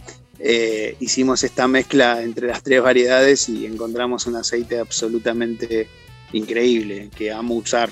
hicimos 1.00 1.44
esta 1.44 1.68
mezcla 1.68 2.22
entre 2.22 2.48
las 2.48 2.64
tres 2.64 2.82
variedades 2.82 3.50
y 3.50 3.66
encontramos 3.66 4.26
un 4.26 4.36
aceite 4.38 4.80
absolutamente 4.80 5.88
increíble 6.32 7.10
que 7.16 7.32
amo 7.32 7.56
usar 7.56 7.90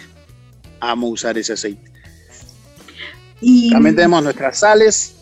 amo 0.79 1.07
usar 1.07 1.38
ese 1.38 1.53
aceite. 1.53 1.91
Y... 3.41 3.69
También 3.71 3.95
tenemos 3.95 4.23
nuestras 4.23 4.60
sales, 4.60 5.15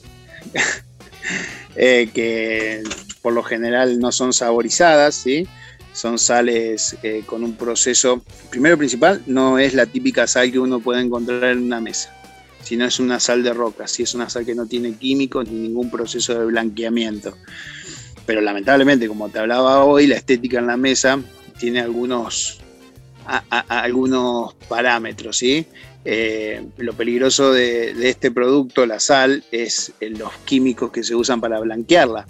eh, 1.75 2.09
que 2.13 2.83
por 3.21 3.33
lo 3.33 3.43
general 3.43 3.99
no 3.99 4.11
son 4.11 4.33
saborizadas, 4.33 5.15
¿sí? 5.15 5.47
Son 5.95 6.19
sales 6.19 6.97
eh, 7.03 7.23
con 7.25 7.41
un 7.43 7.55
proceso, 7.55 8.21
primero 8.49 8.77
principal, 8.77 9.23
no 9.27 9.57
es 9.57 9.73
la 9.73 9.85
típica 9.85 10.27
sal 10.27 10.51
que 10.51 10.59
uno 10.59 10.81
puede 10.81 11.01
encontrar 11.01 11.45
en 11.45 11.63
una 11.63 11.79
mesa, 11.79 12.13
sino 12.63 12.85
es 12.85 12.99
una 12.99 13.21
sal 13.21 13.43
de 13.43 13.53
roca, 13.53 13.87
si 13.87 14.03
es 14.03 14.13
una 14.13 14.29
sal 14.29 14.45
que 14.45 14.53
no 14.53 14.65
tiene 14.65 14.95
químicos 14.95 15.47
ni 15.49 15.57
ningún 15.57 15.89
proceso 15.89 16.37
de 16.37 16.45
blanqueamiento. 16.47 17.37
Pero 18.25 18.41
lamentablemente, 18.41 19.07
como 19.07 19.29
te 19.29 19.39
hablaba 19.39 19.85
hoy, 19.85 20.07
la 20.07 20.15
estética 20.15 20.59
en 20.59 20.67
la 20.67 20.75
mesa 20.75 21.17
tiene 21.57 21.79
algunos, 21.79 22.59
algunos 23.49 24.53
parámetros, 24.67 25.37
¿sí? 25.37 25.65
Eh, 26.07 26.63
lo 26.77 26.93
peligroso 26.93 27.51
de, 27.51 28.07
este 28.07 28.29
producto, 28.29 28.85
la 28.85 28.99
sal, 28.99 29.43
es 29.51 29.91
eh, 29.99 30.11
los 30.11 30.31
químicos 30.45 30.91
que 30.91 31.03
se 31.03 31.15
usan 31.15 31.41
para 31.41 31.59
blanquearla, 31.59 32.27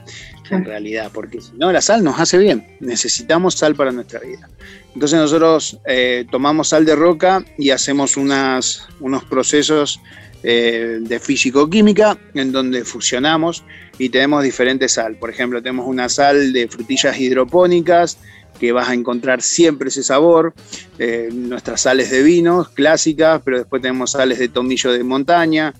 en 0.49 0.63
realidad, 0.63 1.11
porque 1.13 1.41
si 1.41 1.51
no, 1.57 1.73
la 1.73 1.81
sal 1.81 2.01
nos 2.01 2.17
hace 2.17 2.37
bien, 2.37 2.77
necesitamos 2.79 3.55
sal 3.55 3.75
para 3.75 3.91
nuestra 3.91 4.21
vida. 4.21 4.49
Entonces 4.93 5.19
nosotros 5.19 5.77
eh, 5.85 6.25
tomamos 6.31 6.69
sal 6.69 6.85
de 6.85 6.95
roca 6.95 7.43
y 7.57 7.71
hacemos 7.71 8.15
unas, 8.15 8.87
unos 9.01 9.25
procesos 9.25 9.99
de 10.43 11.19
físico-química 11.19 12.19
en 12.35 12.51
donde 12.51 12.85
fusionamos 12.85 13.63
y 13.97 14.09
tenemos 14.09 14.43
diferentes 14.43 14.91
sal. 14.91 15.15
Por 15.15 15.31
ejemplo, 15.31 15.59
tenemos 15.59 15.87
una 15.87 16.07
sal 16.07 16.53
de 16.53 16.67
frutillas 16.67 17.19
hidropónicas, 17.19 18.19
que 18.59 18.71
vas 18.71 18.89
a 18.89 18.93
encontrar 18.93 19.41
siempre 19.41 19.89
ese 19.89 20.03
sabor. 20.03 20.53
Eh, 20.97 21.29
nuestras 21.31 21.81
sales 21.81 22.09
de 22.09 22.23
vinos 22.23 22.69
clásicas, 22.69 23.41
pero 23.43 23.57
después 23.57 23.81
tenemos 23.81 24.11
sales 24.11 24.39
de 24.39 24.47
tomillo 24.47 24.91
de 24.91 25.03
montaña, 25.03 25.73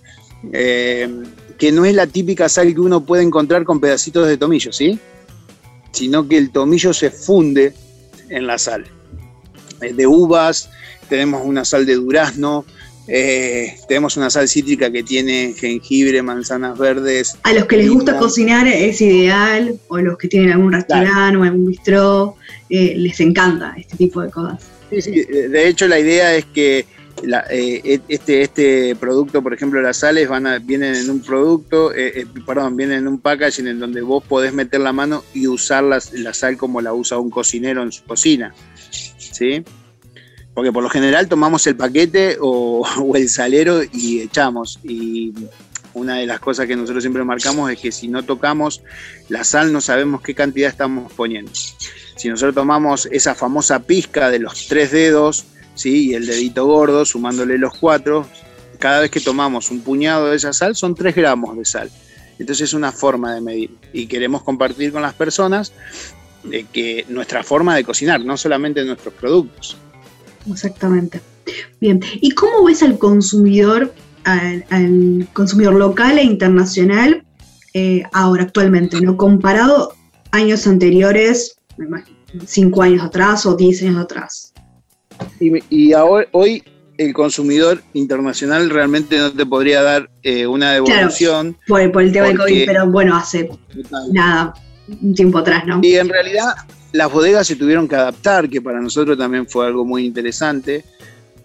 eh, 0.52 1.10
que 1.58 1.72
no 1.72 1.86
es 1.86 1.96
la 1.96 2.08
típica 2.08 2.50
sal 2.50 2.74
que 2.74 2.82
uno 2.82 3.06
puede 3.06 3.24
encontrar 3.24 3.64
con 3.64 3.80
pedacitos 3.80 4.28
de 4.28 4.38
tomillo, 4.38 4.72
¿sí? 4.72 5.00
Sino 5.92 6.28
que 6.28 6.38
el 6.38 6.52
tomillo 6.52 6.94
se 6.94 7.10
funde 7.10 7.74
en 8.30 8.48
la 8.48 8.58
sal. 8.58 8.86
Eh, 9.82 9.94
de 9.94 10.08
uvas, 10.08 10.70
tenemos 11.10 11.46
una 11.46 11.64
sal 11.66 11.86
de 11.86 11.96
durazno, 11.96 12.66
eh, 13.08 13.76
tenemos 13.88 14.18
una 14.18 14.30
sal 14.30 14.48
cítrica 14.48 14.92
que 14.92 15.04
tiene 15.04 15.54
jengibre, 15.56 16.22
manzanas 16.22 16.78
verdes. 16.78 17.38
A 17.44 17.54
los 17.54 17.66
que 17.66 17.78
les 17.78 17.90
gusta 17.90 18.18
cocinar 18.18 18.68
es 18.68 19.00
ideal, 19.02 19.80
o 19.88 19.98
los 20.00 20.18
que 20.18 20.28
tienen 20.28 20.52
algún 20.52 20.74
restaurante 20.74 21.38
o 21.38 21.44
algún 21.44 21.68
bistró, 21.68 22.36
eh, 22.70 22.96
les 22.98 23.20
encanta 23.20 23.76
este 23.78 23.98
tipo 23.98 24.22
de 24.22 24.32
cosas. 24.32 24.64
de 24.90 25.68
hecho 25.68 25.88
la 25.88 26.00
idea 26.00 26.36
es 26.36 26.46
que 26.46 26.86
eh, 27.52 28.00
este, 28.08 28.42
este 28.42 28.96
producto, 28.96 29.42
por 29.42 29.54
ejemplo, 29.54 29.82
las 29.82 29.98
sales 29.98 30.28
van 30.28 30.48
a, 30.48 30.60
vienen 30.60 30.96
en 30.96 31.10
un 31.10 31.22
producto, 31.22 31.92
perdón, 32.46 32.76
vienen 32.76 33.00
en 33.00 33.08
un 33.08 33.20
packaging 33.20 33.68
en 33.68 33.80
donde 33.80 34.02
vos 34.02 34.24
podés 34.24 34.54
meter 34.54 34.82
la 34.82 34.94
mano 34.94 35.24
y 35.34 35.48
usar 35.48 35.84
la, 35.84 36.02
la 36.14 36.34
sal 36.34 36.58
como 36.58 36.82
la 36.82 36.94
usa 36.94 37.20
un 37.20 37.30
cocinero 37.30 37.84
en 37.84 37.92
su 37.92 38.04
cocina. 38.04 38.54
¿Sí? 39.18 39.64
Porque 40.56 40.72
por 40.72 40.82
lo 40.82 40.90
general 40.90 41.28
tomamos 41.28 41.68
el 41.68 41.76
paquete 41.76 42.38
o, 42.42 42.84
el 43.14 43.30
salero 43.30 43.82
y 43.84 44.22
echamos. 44.22 44.80
Y 44.84 45.34
una 45.94 46.16
de 46.16 46.26
las 46.26 46.40
cosas 46.40 46.66
que 46.66 46.76
nosotros 46.76 47.04
siempre 47.04 47.24
marcamos 47.24 47.70
es 47.72 47.80
que 47.80 47.92
si 47.92 48.08
no 48.08 48.24
tocamos 48.24 48.82
la 49.30 49.44
sal 49.44 49.72
no 49.72 49.82
sabemos 49.82 50.22
qué 50.22 50.34
cantidad 50.34 50.70
estamos 50.70 51.14
poniendo. 51.14 51.52
Si 52.16 52.30
nosotros 52.30 52.56
tomamos 52.56 53.08
esa 53.12 53.36
famosa 53.36 53.82
pizca 53.84 54.32
de 54.32 54.40
los 54.40 54.68
tres 54.68 54.92
dedos 54.92 55.46
¿sí? 55.76 56.10
y 56.10 56.14
el 56.16 56.26
dedito 56.26 56.66
gordo, 56.66 57.06
sumándole 57.06 57.58
los 57.58 57.78
cuatro, 57.78 58.26
cada 58.80 59.02
vez 59.02 59.12
que 59.12 59.20
tomamos 59.20 59.70
un 59.72 59.82
puñado 59.82 60.30
de 60.30 60.38
esa 60.38 60.54
sal 60.54 60.76
son 60.76 60.96
tres 60.96 61.16
gramos 61.16 61.58
de 61.58 61.66
sal. 61.66 61.92
Entonces 62.40 62.70
es 62.70 62.74
una 62.74 62.92
forma 62.92 63.34
de 63.34 63.42
medir 63.42 63.72
y 63.92 64.08
queremos 64.08 64.44
compartir 64.44 64.92
con 64.94 65.02
las 65.02 65.14
personas 65.14 65.74
de 66.44 66.64
que 66.66 67.06
nuestra 67.10 67.44
forma 67.44 67.76
de 67.76 67.84
cocinar, 67.84 68.24
no 68.24 68.38
solamente 68.38 68.84
nuestros 68.86 69.14
productos. 69.14 69.78
Exactamente. 70.50 71.22
Bien, 71.80 72.02
¿y 72.22 72.32
cómo 72.32 72.64
ves 72.66 72.84
al 72.84 72.98
consumidor, 72.98 73.94
al, 74.24 75.28
consumidor 75.34 75.76
local 75.76 76.18
e 76.18 76.24
internacional 76.24 77.24
eh, 77.74 78.04
ahora 78.14 78.44
actualmente, 78.44 79.02
¿no? 79.02 79.18
Comparado 79.18 79.94
años 80.32 80.66
anteriores, 80.68 81.58
cinco 82.46 82.82
años 82.82 83.04
atrás 83.04 83.46
o 83.46 83.56
diez 83.56 83.82
años 83.84 83.98
atrás. 83.98 84.54
Y, 85.40 85.94
ahora, 85.94 86.28
hoy 86.32 86.64
el 86.98 87.14
consumidor 87.14 87.82
internacional 87.94 88.70
realmente 88.70 89.18
no 89.18 89.32
te 89.32 89.46
podría 89.46 89.82
dar 89.82 90.10
eh, 90.24 90.48
una 90.48 90.74
devolución. 90.74 91.58
por, 91.68 91.92
por, 91.92 92.04
el 92.04 92.12
tema 92.12 92.28
del 92.28 92.38
COVID, 92.38 92.66
pero 92.66 92.90
bueno, 92.90 93.16
hace 93.16 93.50
nada, 94.12 94.54
un 95.02 95.14
tiempo 95.14 95.40
atrás, 95.40 95.66
¿no? 95.68 95.80
Y 95.84 95.96
en 95.96 96.10
realidad 96.10 96.56
las 96.96 97.12
bodegas 97.12 97.46
se 97.46 97.58
tuvieron 97.58 97.90
que 97.90 97.96
adaptar, 97.96 98.50
que 98.50 98.62
para 98.62 98.80
nosotros 98.80 99.18
también 99.18 99.48
fue 99.48 99.68
algo 99.68 99.84
muy 99.84 100.06
interesante. 100.06 100.86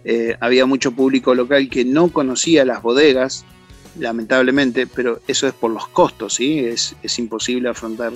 Eh, 0.05 0.37
había 0.39 0.65
mucho 0.65 0.93
público 0.93 1.35
local 1.35 1.69
que 1.69 1.85
no 1.85 2.13
conocía 2.13 2.65
las 2.65 2.83
bodegas, 2.83 3.45
lamentablemente, 3.99 4.87
pero 4.87 5.21
eso 5.27 5.49
es 5.49 5.53
por 5.53 5.73
los 5.73 5.89
costos, 5.89 6.35
¿sí? 6.35 6.61
Es, 6.61 6.95
imposible 7.19 7.69
afrontar 7.69 8.13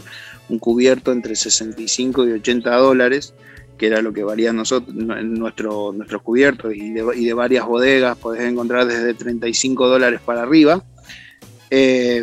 un 0.48 0.58
cubierto 0.60 1.10
entre 1.10 1.34
65 1.34 2.28
y 2.28 2.32
80 2.32 2.76
dólares, 2.76 3.34
que 3.76 3.88
era 3.88 4.00
lo 4.00 4.12
que 4.12 4.22
valía 4.22 4.52
nosotros, 4.52 4.94
nuestro, 4.94 5.92
nuestros 5.92 6.22
cubiertos, 6.22 6.72
y 6.72 6.92
de, 6.92 7.34
varias 7.34 7.66
bodegas 7.66 8.16
podés 8.16 8.42
encontrar 8.42 8.86
desde 8.86 9.12
35 9.12 9.88
dólares 9.88 10.20
para 10.24 10.42
arriba. 10.42 10.84
Eh, 11.68 12.22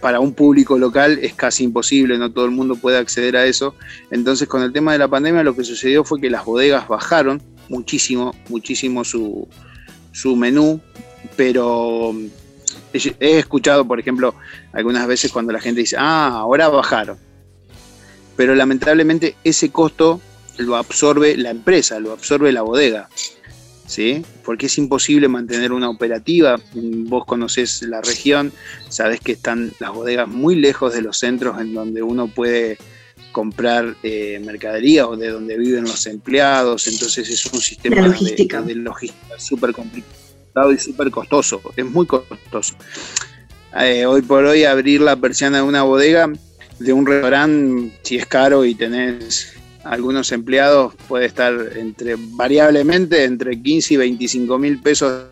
para 0.00 0.20
un 0.20 0.34
público 0.34 0.78
local 0.78 1.18
es 1.20 1.34
casi 1.34 1.64
imposible, 1.64 2.18
no 2.18 2.30
todo 2.32 2.44
el 2.44 2.50
mundo 2.50 2.76
puede 2.76 2.98
acceder 2.98 3.36
a 3.36 3.46
eso. 3.46 3.74
Entonces 4.10 4.48
con 4.48 4.62
el 4.62 4.72
tema 4.72 4.92
de 4.92 4.98
la 4.98 5.08
pandemia 5.08 5.42
lo 5.42 5.56
que 5.56 5.64
sucedió 5.64 6.04
fue 6.04 6.20
que 6.20 6.30
las 6.30 6.44
bodegas 6.44 6.88
bajaron 6.88 7.42
muchísimo, 7.68 8.34
muchísimo 8.48 9.04
su, 9.04 9.48
menú, 10.36 10.80
pero 11.36 12.14
he 13.20 13.38
escuchado, 13.38 13.86
por 13.86 14.00
ejemplo, 14.00 14.34
algunas 14.72 15.06
veces 15.06 15.32
cuando 15.32 15.52
la 15.52 15.60
gente 15.60 15.80
dice, 15.80 15.96
ah, 15.98 16.28
ahora 16.28 16.68
bajaron. 16.68 17.18
Pero 18.36 18.54
lamentablemente 18.54 19.34
ese 19.44 19.70
costo 19.70 20.20
lo 20.58 20.76
absorbe 20.76 21.36
la 21.36 21.50
empresa, 21.50 21.98
lo 22.00 22.12
absorbe 22.12 22.52
la 22.52 22.62
bodega. 22.62 23.08
¿Sí? 23.86 24.24
Porque 24.44 24.66
es 24.66 24.78
imposible 24.78 25.28
mantener 25.28 25.72
una 25.72 25.88
operativa. 25.88 26.60
Vos 26.74 27.24
conocés 27.24 27.82
la 27.82 28.00
región, 28.00 28.52
sabés 28.88 29.20
que 29.20 29.32
están 29.32 29.72
las 29.78 29.92
bodegas 29.92 30.28
muy 30.28 30.56
lejos 30.56 30.94
de 30.94 31.02
los 31.02 31.18
centros 31.18 31.60
en 31.60 31.74
donde 31.74 32.02
uno 32.02 32.28
puede 32.28 32.78
comprar 33.32 33.96
eh, 34.02 34.40
mercadería 34.44 35.06
o 35.06 35.16
de 35.16 35.28
donde 35.28 35.56
viven 35.56 35.84
los 35.84 36.06
empleados. 36.06 36.86
Entonces 36.88 37.28
es 37.28 37.46
un 37.46 37.60
sistema 37.60 37.96
de 37.96 38.08
logística, 38.08 38.62
súper 39.38 39.72
complicado 39.72 40.72
y 40.72 40.78
súper 40.78 41.10
costoso. 41.10 41.60
Es 41.76 41.84
muy 41.84 42.06
costoso. 42.06 42.74
Eh, 43.78 44.06
hoy 44.06 44.22
por 44.22 44.44
hoy 44.44 44.64
abrir 44.64 45.02
la 45.02 45.16
persiana 45.16 45.58
de 45.58 45.64
una 45.64 45.82
bodega 45.82 46.32
de 46.78 46.92
un 46.92 47.06
restaurante, 47.06 47.98
si 48.02 48.16
es 48.16 48.26
caro 48.26 48.64
y 48.64 48.74
tenés 48.74 49.55
algunos 49.88 50.32
empleados 50.32 50.94
puede 51.08 51.26
estar 51.26 51.54
entre 51.76 52.16
variablemente 52.18 53.24
entre 53.24 53.60
15 53.60 53.94
y 53.94 53.96
25 53.96 54.58
mil 54.58 54.80
pesos 54.80 55.24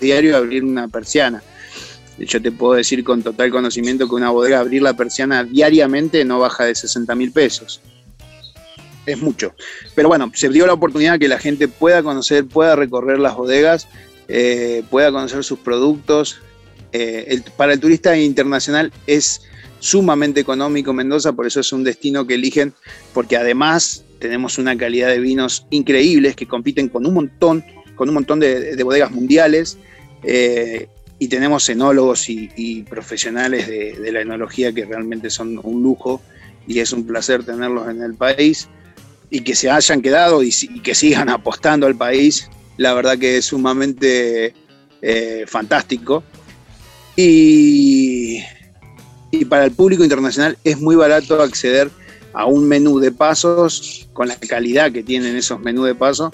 diario 0.00 0.36
abrir 0.36 0.64
una 0.64 0.88
persiana. 0.88 1.42
Yo 2.18 2.42
te 2.42 2.50
puedo 2.50 2.74
decir 2.74 3.04
con 3.04 3.22
total 3.22 3.50
conocimiento 3.50 4.08
que 4.08 4.14
una 4.14 4.30
bodega 4.30 4.58
abrir 4.58 4.82
la 4.82 4.94
persiana 4.94 5.44
diariamente 5.44 6.24
no 6.24 6.40
baja 6.40 6.64
de 6.64 6.74
60 6.74 7.14
mil 7.14 7.32
pesos. 7.32 7.80
Es 9.06 9.18
mucho. 9.22 9.54
Pero 9.94 10.08
bueno, 10.08 10.30
se 10.34 10.48
dio 10.48 10.66
la 10.66 10.74
oportunidad 10.74 11.18
que 11.18 11.28
la 11.28 11.38
gente 11.38 11.68
pueda 11.68 12.02
conocer, 12.02 12.44
pueda 12.46 12.76
recorrer 12.76 13.18
las 13.18 13.36
bodegas, 13.36 13.88
eh, 14.26 14.82
pueda 14.90 15.12
conocer 15.12 15.44
sus 15.44 15.60
productos. 15.60 16.40
Eh, 16.92 17.40
para 17.56 17.74
el 17.74 17.80
turista 17.80 18.16
internacional 18.16 18.92
es 19.06 19.42
sumamente 19.80 20.40
económico 20.40 20.92
Mendoza, 20.92 21.32
por 21.32 21.46
eso 21.46 21.60
es 21.60 21.72
un 21.72 21.84
destino 21.84 22.26
que 22.26 22.34
eligen, 22.34 22.72
porque 23.12 23.36
además 23.36 24.04
tenemos 24.18 24.58
una 24.58 24.76
calidad 24.76 25.08
de 25.08 25.20
vinos 25.20 25.66
increíbles 25.70 26.34
que 26.36 26.46
compiten 26.46 26.88
con 26.88 27.06
un 27.06 27.14
montón, 27.14 27.64
con 27.94 28.08
un 28.08 28.14
montón 28.14 28.40
de, 28.40 28.82
bodegas 28.82 29.10
mundiales. 29.10 29.78
Eh, 30.24 30.88
y 31.20 31.28
tenemos 31.28 31.68
enólogos 31.68 32.28
y, 32.28 32.84
profesionales 32.88 33.66
de, 33.66 34.12
la 34.12 34.20
enología 34.20 34.72
que 34.72 34.84
realmente 34.84 35.30
son 35.30 35.60
un 35.62 35.82
lujo 35.82 36.22
y 36.66 36.78
es 36.78 36.92
un 36.92 37.06
placer 37.06 37.44
tenerlos 37.44 37.88
en 37.88 38.02
el 38.02 38.14
país 38.14 38.68
y 39.30 39.40
que 39.40 39.54
se 39.54 39.70
hayan 39.70 40.00
quedado 40.00 40.42
y, 40.42 40.50
que 40.82 40.94
sigan 40.94 41.28
apostando 41.28 41.86
al 41.86 41.96
país. 41.96 42.48
La 42.76 42.94
verdad 42.94 43.18
que 43.18 43.38
es 43.38 43.46
sumamente 43.46 44.54
eh, 45.02 45.44
fantástico. 45.46 46.22
Y 47.16 48.07
y 49.30 49.44
para 49.44 49.64
el 49.64 49.72
público 49.72 50.02
internacional 50.02 50.56
es 50.64 50.80
muy 50.80 50.96
barato 50.96 51.40
acceder 51.42 51.90
a 52.32 52.46
un 52.46 52.66
menú 52.68 52.98
de 53.00 53.12
pasos 53.12 54.08
con 54.12 54.28
la 54.28 54.36
calidad 54.36 54.92
que 54.92 55.02
tienen 55.02 55.36
esos 55.36 55.60
menús 55.60 55.86
de 55.86 55.94
pasos 55.94 56.32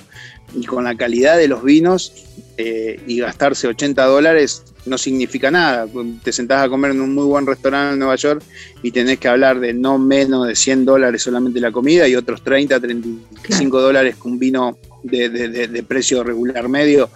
y 0.54 0.64
con 0.64 0.84
la 0.84 0.94
calidad 0.96 1.36
de 1.36 1.48
los 1.48 1.62
vinos 1.62 2.12
eh, 2.56 3.00
y 3.06 3.18
gastarse 3.18 3.66
80 3.66 4.04
dólares 4.04 4.64
no 4.86 4.98
significa 4.98 5.50
nada. 5.50 5.86
Te 6.22 6.32
sentás 6.32 6.62
a 6.64 6.68
comer 6.68 6.92
en 6.92 7.00
un 7.00 7.14
muy 7.14 7.24
buen 7.24 7.46
restaurante 7.46 7.94
en 7.94 7.98
Nueva 7.98 8.16
York 8.16 8.42
y 8.82 8.90
tenés 8.90 9.18
que 9.18 9.28
hablar 9.28 9.58
de 9.58 9.72
no 9.72 9.98
menos 9.98 10.46
de 10.46 10.54
100 10.54 10.84
dólares 10.84 11.22
solamente 11.22 11.58
la 11.58 11.72
comida 11.72 12.06
y 12.06 12.14
otros 12.14 12.42
30, 12.44 12.78
35 12.78 13.80
dólares 13.80 14.16
con 14.16 14.32
un 14.32 14.38
vino 14.38 14.78
de, 15.02 15.84
precio 15.88 16.22
regular 16.22 16.68
medio 16.68 17.08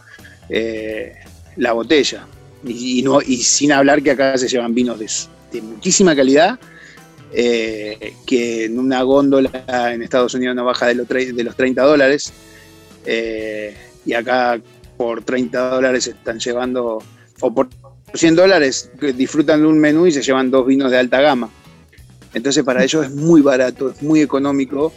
eh, 0.49 1.15
la 1.57 1.73
botella. 1.73 2.27
Y, 2.65 3.03
no, 3.03 3.21
y 3.21 3.37
sin 3.37 3.71
hablar 3.71 4.03
que 4.03 4.13
acá 4.13 4.37
se 4.37 4.49
llevan 4.49 4.75
vinos 4.75 4.99
de, 4.99 5.07
muchísima 5.63 6.15
calidad. 6.15 6.59
Eh, 7.31 8.15
que 8.27 8.65
en 8.65 8.79
una 8.79 9.03
góndola 9.03 9.93
en 9.93 10.03
Estados 10.03 10.33
Unidos 10.33 10.57
no 10.57 10.65
baja 10.65 10.87
de 10.87 10.95
los, 10.95 11.07
de 11.07 11.45
los 11.45 11.55
30 11.55 11.83
dólares 11.83 12.33
eh, 13.05 13.77
y 14.07 14.15
acá 14.15 14.59
por 14.97 15.23
30 15.23 15.69
dólares 15.69 16.07
están 16.07 16.41
llevando, 16.41 17.03
o 17.41 17.55
por 17.55 17.69
100 18.15 18.35
dólares 18.35 18.91
disfrutan 19.15 19.61
de 19.61 19.67
un 19.67 19.79
menú 19.79 20.07
y 20.07 20.13
se 20.13 20.23
llevan 20.23 20.51
dos 20.51 20.67
vinos 20.67 20.91
de 20.91 20.97
alta 20.97 21.21
gama. 21.21 21.51
Entonces 22.33 22.65
para 22.65 22.83
ellos 22.83 23.05
es 23.05 23.13
muy 23.13 23.43
barato, 23.43 23.91
es 23.91 24.03
muy 24.03 24.23
económico 24.23 24.93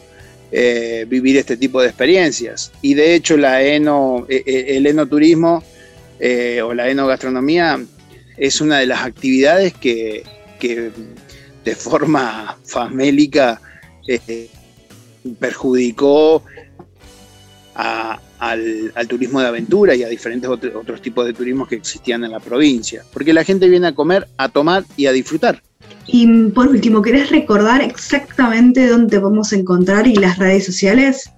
eh, 0.53 1.05
vivir 1.09 1.35
este 1.35 1.57
tipo 1.57 1.81
de 1.81 1.87
experiencias. 1.89 2.71
Y 2.81 2.93
de 2.93 3.13
hecho 3.13 3.35
la 3.35 3.61
eno, 3.61 4.25
el 4.29 4.87
enoturismo 4.87 5.63
o 6.63 6.73
la 6.73 6.89
enogastronomía 6.89 7.79
es 8.37 8.61
una 8.61 8.79
de 8.79 8.85
las 8.85 9.03
actividades 9.03 9.73
que, 9.73 10.23
de 10.67 11.75
forma 11.75 12.57
famélica 12.63 13.61
perjudicó 15.39 16.43
al, 17.75 19.07
turismo 19.07 19.39
de 19.39 19.47
aventura 19.47 19.95
y 19.95 20.03
a 20.03 20.07
diferentes 20.07 20.49
otros 20.49 21.01
tipos 21.01 21.25
de 21.25 21.33
turismos 21.33 21.67
que 21.67 21.75
existían 21.75 22.23
en 22.23 22.31
la 22.31 22.39
provincia. 22.39 23.03
Porque 23.13 23.33
la 23.33 23.43
gente 23.43 23.69
viene 23.69 23.87
a 23.87 23.95
comer, 23.95 24.27
a 24.37 24.49
tomar 24.49 24.83
y 24.97 25.05
a 25.05 25.11
disfrutar. 25.11 25.61
Y 26.07 26.27
por 26.49 26.67
último, 26.67 27.01
¿querés 27.01 27.29
recordar 27.29 27.81
exactamente 27.81 28.87
dónde 28.87 29.19
podemos 29.19 29.53
encontrar 29.53 30.07
y 30.07 30.15
las 30.15 30.37
redes 30.37 30.65
sociales? 30.65 31.29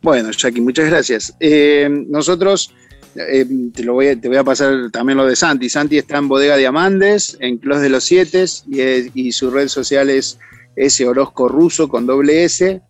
Bueno, 0.00 0.30
Jackie, 0.30 0.60
muchas 0.60 0.86
gracias. 0.86 1.34
Eh, 1.40 1.88
nosotros, 2.08 2.72
eh, 3.14 3.46
te, 3.74 3.84
lo 3.84 3.94
voy 3.94 4.08
a, 4.08 4.20
te 4.20 4.28
voy 4.28 4.36
a 4.36 4.44
pasar 4.44 4.90
también 4.90 5.18
lo 5.18 5.26
de 5.26 5.36
Santi. 5.36 5.68
Santi 5.68 5.98
está 5.98 6.18
en 6.18 6.28
Bodega 6.28 6.56
Diamantes, 6.56 7.36
en 7.40 7.58
Clos 7.58 7.80
de 7.80 7.88
los 7.88 8.04
Siete, 8.04 8.44
y, 8.68 9.28
y 9.28 9.32
su 9.32 9.50
red 9.50 9.68
social 9.68 10.10
es 10.10 10.38
S 10.76 11.06
Orozco 11.06 11.48
Ruso 11.48 11.88
con 11.88 12.06
doble 12.06 12.44
S. 12.44 12.80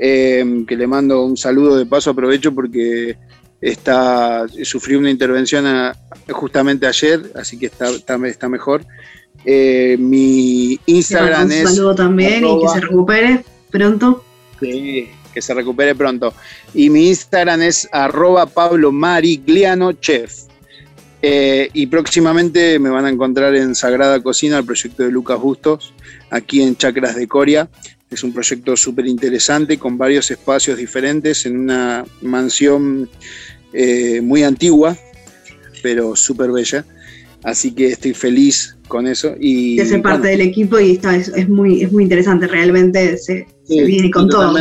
Em, 0.00 0.64
que 0.64 0.76
le 0.76 0.86
mando 0.86 1.24
un 1.24 1.36
saludo 1.36 1.76
de 1.76 1.84
paso, 1.84 2.10
aprovecho 2.10 2.54
porque 2.54 3.16
está, 3.60 4.46
sufrió 4.62 4.98
una 4.98 5.10
intervención 5.10 5.66
justamente 6.30 6.86
ayer, 6.86 7.32
así 7.34 7.58
que 7.58 7.66
está, 7.66 7.90
está, 7.90 8.48
mejor. 8.48 8.84
Eh, 9.44 9.96
mi 9.98 10.78
Instagram 10.86 11.50
es... 11.50 11.64
Un 11.64 11.74
saludo 11.74 11.94
también 11.96 12.46
y 12.46 12.60
que 12.60 12.68
se 12.68 12.80
recupere 12.80 13.44
pronto. 13.70 14.24
Sí, 14.60 15.08
que 15.38 15.42
se 15.42 15.54
recupere 15.54 15.94
pronto. 15.94 16.34
Y 16.74 16.90
mi 16.90 17.06
Instagram 17.08 17.62
es 17.62 17.88
arroba 17.92 18.46
Pablo 18.46 18.90
Marigliano 18.90 19.92
Chef. 19.92 20.32
Eh, 21.22 21.68
y 21.72 21.86
próximamente 21.86 22.78
me 22.80 22.90
van 22.90 23.04
a 23.04 23.08
encontrar 23.08 23.54
en 23.54 23.76
Sagrada 23.76 24.20
Cocina, 24.20 24.58
el 24.58 24.64
proyecto 24.64 25.04
de 25.04 25.12
Lucas 25.12 25.40
Bustos, 25.40 25.94
aquí 26.30 26.60
en 26.60 26.76
Chacras 26.76 27.14
de 27.14 27.28
Coria. 27.28 27.68
Es 28.10 28.24
un 28.24 28.32
proyecto 28.32 28.76
súper 28.76 29.06
interesante 29.06 29.78
con 29.78 29.96
varios 29.96 30.28
espacios 30.28 30.76
diferentes 30.76 31.46
en 31.46 31.56
una 31.56 32.04
mansión 32.20 33.08
eh, 33.72 34.20
muy 34.20 34.42
antigua, 34.42 34.96
pero 35.84 36.16
súper 36.16 36.50
bella. 36.50 36.84
Así 37.44 37.70
que 37.72 37.88
estoy 37.88 38.12
feliz 38.12 38.76
con 38.88 39.06
eso. 39.06 39.34
Y, 39.38 39.76
de 39.76 39.86
ser 39.86 40.02
parte 40.02 40.28
del 40.28 40.40
equipo 40.40 40.80
y 40.80 40.92
está, 40.92 41.14
es, 41.14 41.48
muy, 41.48 41.82
es 41.82 41.92
muy 41.92 42.02
interesante, 42.02 42.48
realmente 42.48 43.16
se, 43.18 43.46
viene 43.68 44.10
con 44.10 44.28
todo. 44.28 44.52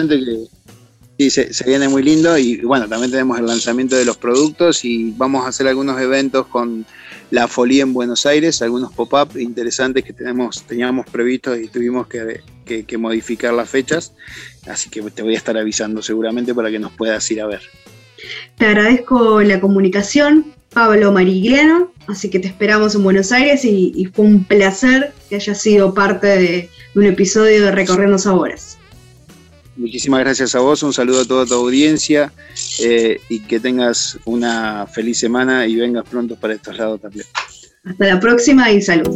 Sí, 1.17 1.29
se, 1.29 1.63
viene 1.65 1.87
muy 1.89 2.03
lindo 2.03 2.37
y 2.37 2.57
bueno, 2.61 2.87
también 2.87 3.11
tenemos 3.11 3.39
el 3.39 3.45
lanzamiento 3.45 3.95
de 3.95 4.05
los 4.05 4.17
productos 4.17 4.85
y 4.85 5.13
vamos 5.17 5.45
a 5.45 5.49
hacer 5.49 5.67
algunos 5.67 5.99
eventos 5.99 6.47
con 6.47 6.85
la 7.31 7.47
Folia 7.47 7.83
en 7.83 7.93
Buenos 7.93 8.25
Aires, 8.25 8.61
algunos 8.61 8.93
pop-up 8.93 9.37
interesantes 9.37 10.03
que 10.03 10.13
tenemos, 10.13 10.63
teníamos 10.63 11.05
previstos 11.07 11.59
y 11.59 11.67
tuvimos 11.67 12.07
que, 12.07 12.97
modificar 12.97 13.53
las 13.53 13.69
fechas. 13.69 14.13
Así 14.67 14.89
que 14.89 15.01
te 15.01 15.23
voy 15.23 15.35
a 15.35 15.37
estar 15.37 15.57
avisando 15.57 16.01
seguramente 16.01 16.53
para 16.53 16.69
que 16.69 16.79
nos 16.79 16.91
puedas 16.93 17.29
ir 17.31 17.41
a 17.41 17.47
ver. 17.47 17.61
Te 18.57 18.65
agradezco 18.65 19.41
la 19.41 19.59
comunicación, 19.59 20.53
Pablo 20.73 21.11
Marigliano, 21.11 21.91
así 22.07 22.29
que 22.29 22.39
te 22.39 22.47
esperamos 22.47 22.95
en 22.95 23.03
Buenos 23.03 23.31
Aires 23.31 23.63
y, 23.63 24.09
fue 24.13 24.25
un 24.25 24.43
placer 24.43 25.13
que 25.29 25.35
hayas 25.35 25.61
sido 25.61 25.93
parte 25.93 26.27
de, 26.27 26.69
un 26.95 27.05
episodio 27.05 27.63
de 27.63 27.71
Recorriendo 27.71 28.17
Sabores. 28.17 28.76
Muchísimas 29.77 30.21
gracias 30.21 30.55
a 30.55 30.59
vos, 30.59 30.81
un 30.81 30.91
saludo 30.91 31.21
a 31.21 31.25
toda 31.25 31.45
tu 31.45 31.53
audiencia 31.53 32.33
eh, 32.81 33.21
y 33.29 33.41
que 33.41 33.59
tengas 33.59 34.17
una 34.25 34.87
feliz 34.87 35.19
semana 35.19 35.67
y 35.67 35.75
vengas 35.75 36.03
pronto 36.09 36.35
para 36.35 36.55
estos 36.55 36.77
lados 36.77 36.99
también. 36.99 37.25
Hasta 37.83 38.05
la 38.05 38.19
próxima 38.19 38.71
y 38.71 38.81
salud. 38.81 39.15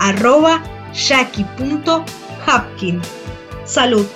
arroba 0.00 0.60
jackie.hapkin. 0.92 3.00
Salud. 3.64 4.06